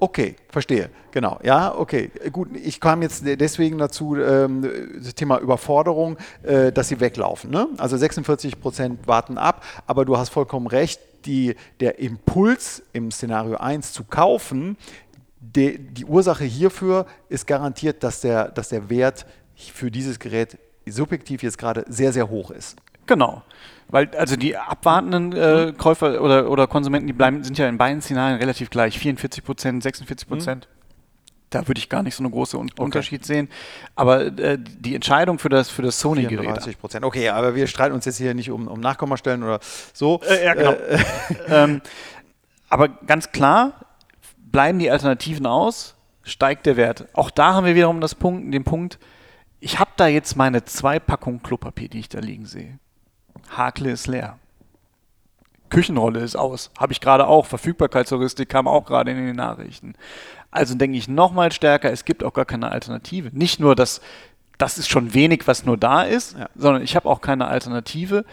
Okay, 0.00 0.36
verstehe. 0.48 0.90
Genau. 1.12 1.38
Ja, 1.42 1.74
okay. 1.74 2.10
Gut, 2.32 2.48
ich 2.56 2.80
kam 2.80 3.02
jetzt 3.02 3.24
deswegen 3.24 3.78
dazu, 3.78 4.16
ähm, 4.16 4.68
das 5.02 5.14
Thema 5.14 5.38
Überforderung, 5.38 6.16
äh, 6.42 6.72
dass 6.72 6.88
sie 6.88 7.00
weglaufen. 7.00 7.50
Ne? 7.50 7.68
Also 7.78 7.96
46 7.96 8.60
Prozent 8.60 9.06
warten 9.06 9.38
ab, 9.38 9.64
aber 9.86 10.04
du 10.04 10.16
hast 10.16 10.30
vollkommen 10.30 10.66
recht, 10.66 11.00
die, 11.24 11.54
der 11.80 11.98
Impuls 12.00 12.82
im 12.92 13.10
Szenario 13.10 13.56
1 13.56 13.92
zu 13.92 14.04
kaufen, 14.04 14.76
de, 15.52 15.78
die 15.78 16.04
Ursache 16.04 16.44
hierfür 16.44 17.06
ist 17.28 17.46
garantiert, 17.46 18.02
dass 18.02 18.20
der, 18.20 18.48
dass 18.48 18.68
der 18.68 18.88
Wert 18.88 19.26
für 19.56 19.90
dieses 19.90 20.18
Gerät 20.18 20.58
subjektiv 20.86 21.42
jetzt 21.42 21.58
gerade 21.58 21.84
sehr, 21.88 22.12
sehr 22.12 22.28
hoch 22.28 22.50
ist. 22.50 22.76
Genau. 23.06 23.42
Weil 23.88 24.10
also 24.16 24.36
die 24.36 24.56
abwartenden 24.56 25.32
äh, 25.32 25.66
mhm. 25.66 25.76
Käufer 25.76 26.20
oder, 26.22 26.50
oder 26.50 26.66
Konsumenten, 26.66 27.06
die 27.06 27.12
bleiben, 27.12 27.44
sind 27.44 27.58
ja 27.58 27.68
in 27.68 27.78
beiden 27.78 28.00
Szenarien 28.00 28.38
relativ 28.38 28.70
gleich. 28.70 28.98
44 28.98 29.44
Prozent, 29.44 29.82
46 29.82 30.28
Prozent. 30.28 30.68
Mhm 30.68 30.84
Da 31.50 31.68
würde 31.68 31.78
ich 31.78 31.88
gar 31.88 32.02
nicht 32.02 32.14
so 32.14 32.24
einen 32.24 32.32
großen 32.32 32.58
Un 32.58 32.70
okay. 32.70 32.82
Unterschied 32.82 33.26
sehen. 33.26 33.48
Aber 33.94 34.26
äh, 34.38 34.58
die 34.58 34.94
Entscheidung 34.94 35.38
für 35.38 35.50
das, 35.50 35.68
für 35.68 35.82
das 35.82 36.00
Sony-Gerät. 36.00 36.48
30 36.48 36.78
Prozent. 36.78 37.04
Okay, 37.04 37.28
aber 37.28 37.54
wir 37.54 37.66
streiten 37.66 37.94
uns 37.94 38.06
jetzt 38.06 38.16
hier 38.16 38.34
nicht 38.34 38.50
um, 38.50 38.68
um 38.68 38.80
Nachkommastellen 38.80 39.42
oder 39.42 39.60
so. 39.92 40.20
Äh, 40.28 40.44
ja, 40.44 40.54
genau. 40.54 40.72
Äh, 40.72 40.98
ähm, 41.48 41.82
aber 42.70 42.88
ganz 42.88 43.30
klar, 43.30 43.83
bleiben 44.54 44.78
die 44.78 44.88
Alternativen 44.88 45.46
aus, 45.46 45.96
steigt 46.22 46.66
der 46.66 46.76
Wert. 46.76 47.08
Auch 47.12 47.32
da 47.32 47.54
haben 47.54 47.66
wir 47.66 47.74
wiederum 47.74 48.00
das 48.00 48.14
Punkt, 48.14 48.54
den 48.54 48.62
Punkt, 48.62 49.00
ich 49.58 49.80
habe 49.80 49.90
da 49.96 50.06
jetzt 50.06 50.36
meine 50.36 50.64
zwei 50.64 51.00
Packungen 51.00 51.42
Klopapier, 51.42 51.88
die 51.88 51.98
ich 51.98 52.08
da 52.08 52.20
liegen 52.20 52.46
sehe. 52.46 52.78
Hakle 53.50 53.90
ist 53.90 54.06
leer. 54.06 54.38
Küchenrolle 55.70 56.20
ist 56.20 56.36
aus. 56.36 56.70
Habe 56.78 56.92
ich 56.92 57.00
gerade 57.00 57.26
auch. 57.26 57.46
Verfügbarkeitsheuristik 57.46 58.48
kam 58.48 58.68
auch 58.68 58.84
gerade 58.84 59.10
in 59.10 59.16
den 59.16 59.34
Nachrichten. 59.34 59.94
Also 60.52 60.76
denke 60.76 60.98
ich 60.98 61.08
nochmal 61.08 61.50
stärker, 61.50 61.90
es 61.90 62.04
gibt 62.04 62.22
auch 62.22 62.32
gar 62.32 62.44
keine 62.44 62.70
Alternative. 62.70 63.30
Nicht 63.32 63.58
nur, 63.58 63.74
dass 63.74 64.00
das 64.56 64.78
ist 64.78 64.88
schon 64.88 65.14
wenig, 65.14 65.48
was 65.48 65.64
nur 65.64 65.76
da 65.76 66.02
ist, 66.02 66.38
ja. 66.38 66.48
sondern 66.54 66.84
ich 66.84 66.94
habe 66.94 67.08
auch 67.08 67.20
keine 67.20 67.48
Alternative. 67.48 68.24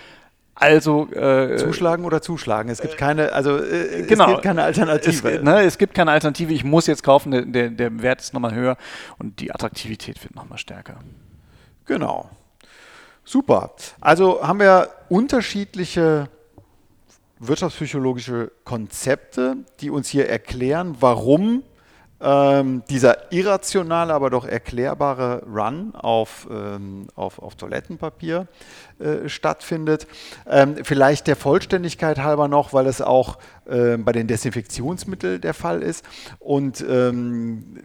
Also 0.54 1.08
äh, 1.12 1.58
zuschlagen 1.58 2.06
oder 2.06 2.22
zuschlagen. 2.22 2.70
Es 2.70 2.82
gibt 2.82 2.98
keine, 2.98 3.34
also 3.34 3.58
äh, 3.58 4.04
genau, 4.04 4.26
es 4.26 4.32
gibt 4.32 4.44
keine 4.44 4.64
Alternative. 4.64 5.32
Es, 5.32 5.44
ne, 5.44 5.62
es, 5.64 5.78
gibt 5.78 5.94
keine 5.94 6.12
Alternative. 6.12 6.54
Ich 6.54 6.64
muss 6.64 6.88
jetzt 6.88 7.04
kaufen. 7.04 7.32
Der, 7.32 7.44
der, 7.44 7.70
der 7.70 8.02
Wert 8.02 8.22
ist 8.22 8.34
nochmal 8.34 8.54
höher 8.54 8.78
und 9.18 9.40
die 9.40 9.52
Attraktivität 9.52 10.22
wird 10.24 10.36
nochmal 10.36 10.58
stärker. 10.58 11.00
Genau. 11.86 12.30
Super. 13.24 13.72
Also 14.02 14.46
haben 14.46 14.60
wir 14.60 14.90
unterschiedliche 15.10 16.30
wirtschaftspsychologische 17.40 18.52
Konzepte, 18.64 19.58
die 19.80 19.90
uns 19.90 20.10
hier 20.10 20.30
erklären, 20.30 20.98
warum 21.00 21.64
ähm, 22.22 22.84
dieser 22.90 23.32
irrationale, 23.32 24.14
aber 24.14 24.30
doch 24.30 24.46
erklärbare 24.46 25.44
Run 25.46 25.96
auf, 25.96 26.48
ähm, 26.52 27.08
auf, 27.16 27.40
auf 27.40 27.56
Toilettenpapier 27.56 28.48
äh, 29.00 29.28
stattfindet. 29.28 30.08
Ähm, 30.48 30.78
vielleicht 30.84 31.28
der 31.28 31.36
Vollständigkeit 31.36 32.20
halber 32.20 32.48
noch, 32.48 32.74
weil 32.74 32.86
es 32.86 33.02
auch 33.02 33.40
äh, 33.66 33.98
bei 33.98 34.12
den 34.12 34.28
Desinfektionsmitteln 34.28 35.42
der 35.42 35.54
Fall 35.54 35.82
ist. 35.82 36.06
Und 36.40 36.86
ähm, 36.88 37.80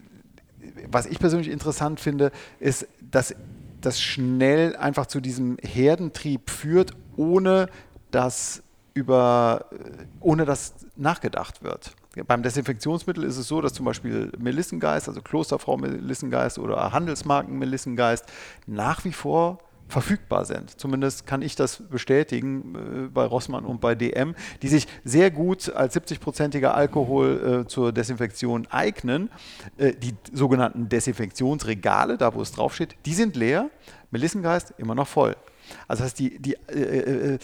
was 0.90 1.07
ich 1.07 1.18
persönlich 1.18 1.49
interessant 1.49 2.01
finde, 2.01 2.31
ist, 2.61 2.87
dass 3.11 3.35
das 3.81 4.01
schnell 4.01 4.77
einfach 4.77 5.07
zu 5.07 5.20
diesem 5.20 5.57
Herdentrieb 5.62 6.51
führt, 6.51 6.92
ohne 7.16 7.68
dass 8.11 8.62
über, 8.94 9.66
äh, 9.72 9.77
ohne 10.20 10.44
dass 10.44 10.75
nachgedacht 10.96 11.62
wird. 11.62 11.94
Beim 12.24 12.42
Desinfektionsmittel 12.42 13.24
ist 13.24 13.37
es 13.37 13.48
so, 13.48 13.61
dass 13.61 13.74
zum 13.74 13.85
Beispiel 13.85 14.33
Melissengeist, 14.38 15.09
also 15.09 15.20
Klosterfrau 15.20 15.76
Melissengeist 15.76 16.59
oder 16.59 16.92
Handelsmarken 16.92 17.59
Melissengeist 17.59 18.24
nach 18.66 19.05
wie 19.05 19.12
vor 19.12 19.59
verfügbar 19.88 20.44
sind. 20.44 20.79
Zumindest 20.81 21.26
kann 21.26 21.42
ich 21.42 21.55
das 21.55 21.83
bestätigen 21.88 22.74
äh, 22.74 23.09
bei 23.09 23.24
Rossmann 23.24 23.64
und 23.64 23.81
bei 23.81 23.94
DM, 23.94 24.35
die 24.62 24.68
sich 24.68 24.88
sehr 25.05 25.31
gut 25.31 25.72
als 25.72 25.96
70-prozentiger 25.96 26.70
Alkohol 26.70 27.62
äh, 27.64 27.68
zur 27.68 27.92
Desinfektion 27.92 28.66
eignen. 28.68 29.31
Äh, 29.76 29.92
die 29.92 30.14
sogenannten 30.33 30.88
Desinfektionsregale, 30.88 32.18
da 32.18 32.35
wo 32.35 32.42
es 32.42 32.52
draufsteht, 32.52 32.96
die 33.07 33.14
sind 33.14 33.37
leer. 33.37 33.70
Melissengeist 34.11 34.74
immer 34.79 34.94
noch 34.94 35.09
voll. 35.09 35.37
Also 35.88 36.02
das 36.02 36.12
heißt, 36.12 36.18
die, 36.18 36.38
die 36.40 36.55
äh, 36.68 37.35
äh 37.35 37.38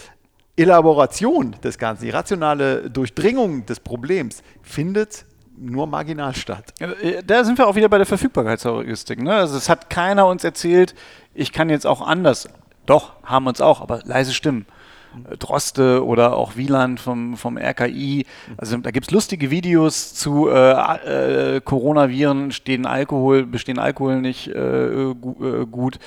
Elaboration 0.57 1.57
des 1.65 1.79
Ganzen, 1.79 2.05
die 2.05 2.11
rationale 2.11 2.91
Durchdringung 2.91 3.65
des 3.67 3.81
Problems 3.81 4.43
findet 4.63 5.25
nur 5.57 5.87
marginal 5.87 6.35
statt. 6.35 6.75
Äh, 6.81 7.23
da 7.25 7.45
sind 7.45 7.59
wir 7.59 7.69
auch 7.69 7.75
wieder 7.75 7.89
bei 7.89 7.99
der 7.99 8.07
Verfügbarkeitsheuristik. 8.07 9.23
Ne? 9.23 9.35
Also 9.35 9.57
es 9.57 9.69
hat 9.69 9.91
keiner 9.91 10.27
uns 10.27 10.45
erzählt, 10.45 10.95
ich 11.35 11.53
kann 11.53 11.71
jetzt 11.71 11.87
auch 11.87 12.01
anders. 12.01 12.49
Doch, 12.87 13.13
haben 13.23 13.47
uns 13.47 13.61
auch, 13.61 13.81
aber 13.81 14.01
leise 14.05 14.33
Stimmen. 14.33 14.67
Äh, 15.31 15.37
Droste 15.37 16.05
oder 16.05 16.37
auch 16.37 16.57
Wieland 16.57 17.01
vom, 17.01 17.37
vom 17.37 17.57
RKI. 17.57 18.27
Also 18.57 18.77
da 18.79 18.91
gibt 18.91 19.07
es 19.07 19.13
lustige 19.13 19.51
Videos 19.51 20.15
zu 20.15 20.49
äh, 20.49 21.57
äh, 21.57 21.61
Coronaviren, 21.61 22.51
stehen 22.53 22.87
Alkohol, 22.87 23.47
bestehen 23.47 23.79
Alkohol 23.79 24.21
nicht 24.21 24.49
äh, 24.49 25.15
gu 25.15 25.67
gut 25.67 25.99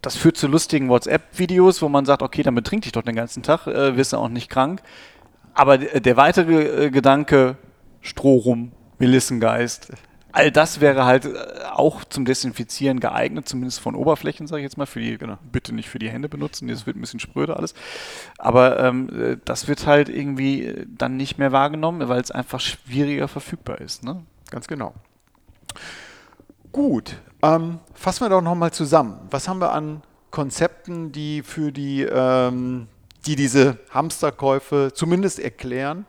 das 0.00 0.16
führt 0.16 0.36
zu 0.36 0.46
lustigen 0.46 0.88
WhatsApp-Videos, 0.88 1.82
wo 1.82 1.88
man 1.88 2.04
sagt, 2.04 2.22
okay, 2.22 2.42
dann 2.42 2.54
betrink 2.54 2.82
dich 2.82 2.92
doch 2.92 3.02
den 3.02 3.16
ganzen 3.16 3.42
Tag, 3.42 3.66
äh, 3.66 3.96
wirst 3.96 4.12
du 4.12 4.18
auch 4.18 4.28
nicht 4.28 4.48
krank. 4.48 4.82
Aber 5.54 5.78
der 5.78 6.16
weitere 6.16 6.86
äh, 6.86 6.90
Gedanke, 6.90 7.56
Stroh 8.00 8.36
rum, 8.38 8.72
Melissengeist, 8.98 9.92
all 10.32 10.50
das 10.50 10.80
wäre 10.80 11.04
halt 11.04 11.26
äh, 11.26 11.36
auch 11.70 12.04
zum 12.04 12.24
Desinfizieren 12.24 13.00
geeignet, 13.00 13.48
zumindest 13.48 13.80
von 13.80 13.94
Oberflächen, 13.94 14.46
sage 14.46 14.60
ich 14.60 14.64
jetzt 14.64 14.78
mal, 14.78 14.86
für 14.86 15.00
die, 15.00 15.18
genau, 15.18 15.38
bitte 15.50 15.74
nicht 15.74 15.88
für 15.88 15.98
die 15.98 16.10
Hände 16.10 16.28
benutzen, 16.28 16.68
das 16.68 16.86
wird 16.86 16.96
ein 16.96 17.00
bisschen 17.00 17.20
spröde 17.20 17.56
alles. 17.56 17.74
Aber 18.38 18.80
ähm, 18.80 19.08
äh, 19.14 19.36
das 19.44 19.68
wird 19.68 19.86
halt 19.86 20.08
irgendwie 20.08 20.86
dann 20.86 21.16
nicht 21.16 21.38
mehr 21.38 21.52
wahrgenommen, 21.52 22.08
weil 22.08 22.20
es 22.20 22.30
einfach 22.30 22.60
schwieriger 22.60 23.28
verfügbar 23.28 23.80
ist. 23.80 24.04
Ne? 24.04 24.22
Ganz 24.50 24.66
genau. 24.66 24.94
Gut, 26.72 27.20
ähm, 27.42 27.80
fassen 27.92 28.24
wir 28.24 28.30
doch 28.30 28.40
nochmal 28.40 28.72
zusammen. 28.72 29.20
Was 29.30 29.46
haben 29.46 29.60
wir 29.60 29.72
an 29.72 30.02
Konzepten, 30.30 31.12
die 31.12 31.42
für 31.42 31.70
die, 31.70 32.02
ähm, 32.02 32.88
die 33.26 33.36
diese 33.36 33.78
Hamsterkäufe 33.90 34.90
zumindest 34.94 35.38
erklären, 35.38 36.06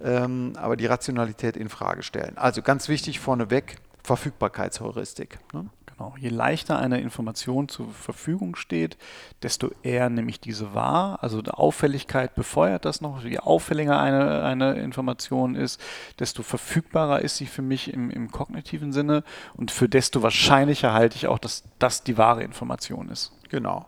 ähm, 0.00 0.52
aber 0.56 0.76
die 0.76 0.86
Rationalität 0.86 1.56
in 1.56 1.68
Frage 1.68 2.04
stellen? 2.04 2.38
Also 2.38 2.62
ganz 2.62 2.88
wichtig 2.88 3.18
vorneweg 3.18 3.76
Verfügbarkeitsheuristik. 4.04 5.40
Ne? 5.52 5.68
Genau. 5.98 6.14
Je 6.16 6.28
leichter 6.28 6.78
eine 6.78 7.00
Information 7.00 7.68
zur 7.68 7.88
Verfügung 7.92 8.54
steht, 8.54 8.96
desto 9.42 9.72
eher 9.82 10.08
nehme 10.08 10.30
ich 10.30 10.38
diese 10.38 10.72
wahr. 10.72 11.18
Also 11.22 11.42
die 11.42 11.50
Auffälligkeit 11.50 12.36
befeuert 12.36 12.84
das 12.84 13.00
noch. 13.00 13.24
Je 13.24 13.38
auffälliger 13.38 14.00
eine, 14.00 14.44
eine 14.44 14.74
Information 14.74 15.56
ist, 15.56 15.80
desto 16.20 16.44
verfügbarer 16.44 17.22
ist 17.22 17.36
sie 17.36 17.46
für 17.46 17.62
mich 17.62 17.92
im, 17.92 18.10
im 18.10 18.30
kognitiven 18.30 18.92
Sinne 18.92 19.24
und 19.54 19.72
für 19.72 19.88
desto 19.88 20.22
wahrscheinlicher 20.22 20.92
halte 20.92 21.16
ich 21.16 21.26
auch, 21.26 21.38
dass 21.38 21.64
das 21.80 22.04
die 22.04 22.16
wahre 22.16 22.44
Information 22.44 23.08
ist. 23.08 23.32
Genau. 23.48 23.86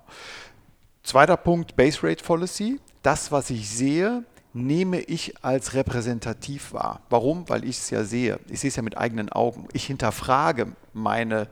Zweiter 1.05 1.37
Punkt, 1.37 1.77
Base 1.77 2.03
Rate 2.03 2.25
Policy. 2.25 2.81
Das, 3.03 3.31
was 3.31 3.51
ich 3.51 3.71
sehe, 3.71 4.25
nehme 4.53 4.99
ich 4.99 5.45
als 5.45 5.75
repräsentativ 5.75 6.73
wahr. 6.73 7.03
Warum? 7.09 7.49
Weil 7.49 7.65
ich 7.65 7.79
es 7.79 7.91
ja 7.91 8.03
sehe. 8.03 8.41
Ich 8.49 8.59
sehe 8.59 8.69
es 8.69 8.77
ja 8.77 8.83
mit 8.83 8.99
eigenen 8.99 9.29
Augen. 9.29 9.69
Ich 9.73 9.85
hinterfrage 9.85 10.73
meine 10.93 11.47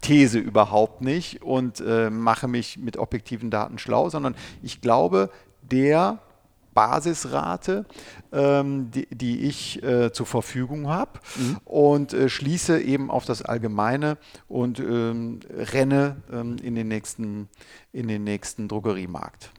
These 0.00 0.38
überhaupt 0.38 1.02
nicht 1.02 1.42
und 1.42 1.80
äh, 1.80 2.10
mache 2.10 2.48
mich 2.48 2.78
mit 2.78 2.96
objektiven 2.96 3.50
Daten 3.50 3.78
schlau, 3.78 4.08
sondern 4.08 4.34
ich 4.62 4.80
glaube, 4.80 5.30
der 5.62 6.18
Basisrate, 6.74 7.84
ähm, 8.32 8.90
die, 8.90 9.06
die, 9.10 9.40
ich 9.40 9.82
äh, 9.82 10.12
zur 10.12 10.26
Verfügung 10.26 10.88
habe 10.88 11.20
mhm. 11.36 11.56
und 11.64 12.12
äh, 12.14 12.28
schließe 12.28 12.80
eben 12.80 13.10
auf 13.10 13.24
das 13.24 13.42
Allgemeine 13.42 14.16
und 14.48 14.78
ähm, 14.78 15.40
renne 15.50 16.16
ähm, 16.32 16.56
in, 16.62 16.74
den 16.74 16.88
nächsten, 16.88 17.48
in 17.92 18.08
den 18.08 18.24
nächsten 18.24 18.68
Drogeriemarkt. 18.68 19.50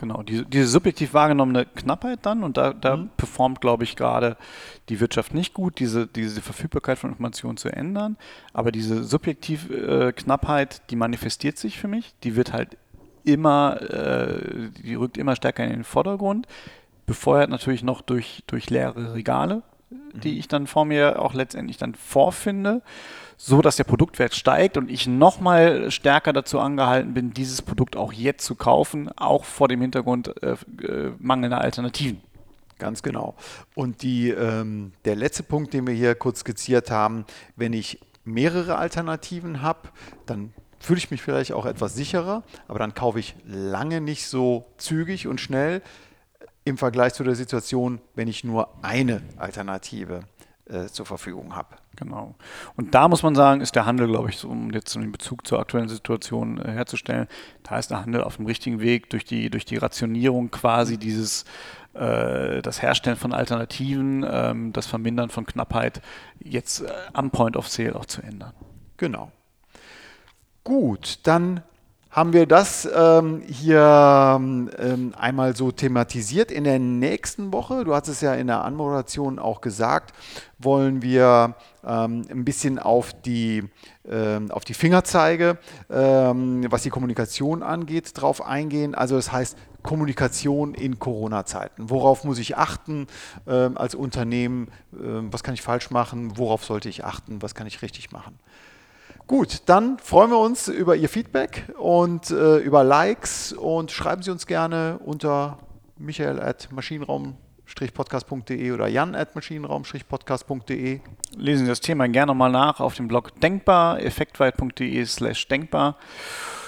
Genau, 0.00 0.22
diese, 0.22 0.46
diese 0.46 0.66
subjektiv 0.66 1.12
wahrgenommene 1.12 1.66
Knappheit 1.66 2.20
dann, 2.22 2.42
und 2.42 2.56
da, 2.56 2.72
da 2.72 2.96
mhm. 2.96 3.10
performt, 3.18 3.60
glaube 3.60 3.84
ich, 3.84 3.96
gerade 3.96 4.38
die 4.88 4.98
Wirtschaft 4.98 5.34
nicht 5.34 5.52
gut, 5.52 5.78
diese, 5.78 6.06
diese 6.06 6.40
Verfügbarkeit 6.40 6.98
von 6.98 7.10
Informationen 7.10 7.58
zu 7.58 7.68
ändern. 7.68 8.16
Aber 8.54 8.72
diese 8.72 9.04
subjektiv 9.04 9.68
äh, 9.68 10.12
Knappheit, 10.12 10.80
die 10.88 10.96
manifestiert 10.96 11.58
sich 11.58 11.78
für 11.78 11.86
mich, 11.86 12.14
die 12.24 12.34
wird 12.34 12.54
halt 12.54 12.78
immer, 13.24 13.78
äh, 13.82 14.70
die 14.82 14.94
rückt 14.94 15.18
immer 15.18 15.36
stärker 15.36 15.64
in 15.64 15.70
den 15.70 15.84
Vordergrund, 15.84 16.46
befeuert 17.04 17.50
natürlich 17.50 17.82
noch 17.82 18.00
durch, 18.00 18.42
durch 18.46 18.70
leere 18.70 19.12
Regale, 19.12 19.62
mhm. 19.90 20.20
die 20.20 20.38
ich 20.38 20.48
dann 20.48 20.66
vor 20.66 20.86
mir 20.86 21.20
auch 21.20 21.34
letztendlich 21.34 21.76
dann 21.76 21.94
vorfinde 21.94 22.80
so 23.42 23.62
dass 23.62 23.76
der 23.76 23.84
Produktwert 23.84 24.34
steigt 24.34 24.76
und 24.76 24.90
ich 24.90 25.06
nochmal 25.06 25.90
stärker 25.90 26.34
dazu 26.34 26.60
angehalten 26.60 27.14
bin, 27.14 27.32
dieses 27.32 27.62
Produkt 27.62 27.96
auch 27.96 28.12
jetzt 28.12 28.44
zu 28.44 28.54
kaufen, 28.54 29.10
auch 29.16 29.44
vor 29.46 29.66
dem 29.66 29.80
Hintergrund 29.80 30.34
äh, 30.42 30.56
äh, 30.84 31.12
mangelnder 31.18 31.58
Alternativen. 31.58 32.20
Ganz 32.78 33.02
genau. 33.02 33.34
Und 33.74 34.02
die, 34.02 34.28
ähm, 34.28 34.92
der 35.06 35.16
letzte 35.16 35.42
Punkt, 35.42 35.72
den 35.72 35.86
wir 35.86 35.94
hier 35.94 36.14
kurz 36.16 36.40
skizziert 36.40 36.90
haben, 36.90 37.24
wenn 37.56 37.72
ich 37.72 37.98
mehrere 38.24 38.76
Alternativen 38.76 39.62
habe, 39.62 39.88
dann 40.26 40.52
fühle 40.78 40.98
ich 40.98 41.10
mich 41.10 41.22
vielleicht 41.22 41.52
auch 41.52 41.64
etwas 41.64 41.94
sicherer, 41.94 42.42
aber 42.68 42.78
dann 42.78 42.92
kaufe 42.92 43.20
ich 43.20 43.36
lange 43.46 44.02
nicht 44.02 44.26
so 44.26 44.66
zügig 44.76 45.26
und 45.26 45.40
schnell 45.40 45.80
im 46.64 46.76
Vergleich 46.76 47.14
zu 47.14 47.24
der 47.24 47.36
Situation, 47.36 48.02
wenn 48.14 48.28
ich 48.28 48.44
nur 48.44 48.68
eine 48.82 49.22
Alternative 49.38 50.24
äh, 50.70 50.86
zur 50.86 51.06
Verfügung 51.06 51.54
habe. 51.56 51.76
Genau. 51.96 52.34
Und 52.76 52.94
da 52.94 53.08
muss 53.08 53.22
man 53.22 53.34
sagen, 53.34 53.60
ist 53.60 53.74
der 53.74 53.86
Handel, 53.86 54.08
glaube 54.08 54.30
ich, 54.30 54.38
so, 54.38 54.48
um 54.48 54.70
jetzt 54.70 54.94
den 54.94 55.12
Bezug 55.12 55.46
zur 55.46 55.58
aktuellen 55.58 55.88
Situation 55.88 56.58
äh, 56.58 56.70
herzustellen, 56.70 57.26
da 57.62 57.78
ist 57.78 57.90
der 57.90 58.00
Handel 58.00 58.22
auf 58.22 58.36
dem 58.36 58.46
richtigen 58.46 58.80
Weg 58.80 59.10
durch 59.10 59.24
die, 59.24 59.50
durch 59.50 59.64
die 59.64 59.76
Rationierung 59.76 60.50
quasi 60.50 60.98
dieses 60.98 61.44
äh, 61.94 62.62
das 62.62 62.82
Herstellen 62.82 63.16
von 63.16 63.32
Alternativen, 63.32 64.24
ähm, 64.28 64.72
das 64.72 64.86
Vermindern 64.86 65.28
von 65.28 65.44
Knappheit 65.44 66.00
jetzt 66.38 66.82
äh, 66.82 66.92
am 67.12 67.30
Point 67.30 67.56
of 67.56 67.68
Sale 67.68 67.96
auch 67.96 68.06
zu 68.06 68.22
ändern. 68.22 68.52
Genau. 68.96 69.32
Gut, 70.62 71.18
dann 71.24 71.62
haben 72.10 72.32
wir 72.32 72.46
das 72.46 72.88
ähm, 72.92 73.40
hier 73.46 74.36
ähm, 74.40 75.14
einmal 75.16 75.54
so 75.54 75.70
thematisiert. 75.70 76.50
In 76.50 76.64
der 76.64 76.80
nächsten 76.80 77.52
Woche, 77.52 77.84
du 77.84 77.94
hast 77.94 78.08
es 78.08 78.20
ja 78.20 78.34
in 78.34 78.48
der 78.48 78.64
Anmoderation 78.64 79.38
auch 79.38 79.60
gesagt, 79.60 80.12
wollen 80.58 81.02
wir 81.02 81.54
ähm, 81.86 82.26
ein 82.28 82.44
bisschen 82.44 82.80
auf 82.80 83.12
die, 83.22 83.62
ähm, 84.08 84.50
auf 84.50 84.64
die 84.64 84.74
Fingerzeige, 84.74 85.58
ähm, 85.88 86.66
was 86.68 86.82
die 86.82 86.90
Kommunikation 86.90 87.62
angeht, 87.62 88.10
drauf 88.14 88.44
eingehen. 88.44 88.96
Also 88.96 89.14
das 89.14 89.30
heißt 89.30 89.56
Kommunikation 89.84 90.74
in 90.74 90.98
Corona-Zeiten. 90.98 91.90
Worauf 91.90 92.24
muss 92.24 92.40
ich 92.40 92.56
achten 92.56 93.06
ähm, 93.46 93.78
als 93.78 93.94
Unternehmen? 93.94 94.68
was 94.90 95.44
kann 95.44 95.54
ich 95.54 95.62
falsch 95.62 95.90
machen? 95.90 96.36
Worauf 96.36 96.64
sollte 96.64 96.88
ich 96.88 97.04
achten? 97.04 97.40
Was 97.40 97.54
kann 97.54 97.66
ich 97.66 97.80
richtig 97.80 98.10
machen? 98.10 98.38
Gut, 99.30 99.62
dann 99.66 99.96
freuen 100.00 100.30
wir 100.32 100.40
uns 100.40 100.66
über 100.66 100.96
Ihr 100.96 101.08
Feedback 101.08 101.72
und 101.78 102.32
äh, 102.32 102.56
über 102.56 102.82
Likes 102.82 103.52
und 103.52 103.92
schreiben 103.92 104.24
Sie 104.24 104.32
uns 104.32 104.44
gerne 104.44 104.98
unter 105.04 105.58
michael 105.96 106.40
at 106.40 106.66
maschinenraum 106.72 107.36
podcastde 107.94 108.74
oder 108.74 108.88
jan 108.88 109.14
at 109.14 109.36
maschinenraum-podcast.de. 109.36 110.98
Lesen 111.36 111.64
Sie 111.64 111.68
das 111.68 111.78
Thema 111.78 112.08
gerne 112.08 112.32
nochmal 112.32 112.50
nach 112.50 112.80
auf 112.80 112.94
dem 112.94 113.06
Blog 113.06 113.40
denkbar, 113.40 114.00
effektweit.de 114.02 115.06
slash 115.06 115.46
denkbar. 115.46 115.94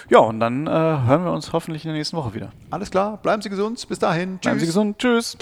Ja, 0.08 0.20
und 0.20 0.38
dann 0.38 0.68
äh, 0.68 0.70
hören 0.70 1.24
wir 1.24 1.32
uns 1.32 1.52
hoffentlich 1.52 1.84
in 1.84 1.88
der 1.88 1.98
nächsten 1.98 2.16
Woche 2.16 2.32
wieder. 2.32 2.52
Alles 2.70 2.92
klar, 2.92 3.16
bleiben 3.16 3.42
Sie 3.42 3.50
gesund, 3.50 3.84
bis 3.88 3.98
dahin. 3.98 4.38
Bleiben 4.38 4.60
Sie 4.60 4.66
gesund, 4.66 5.00
tschüss. 5.00 5.36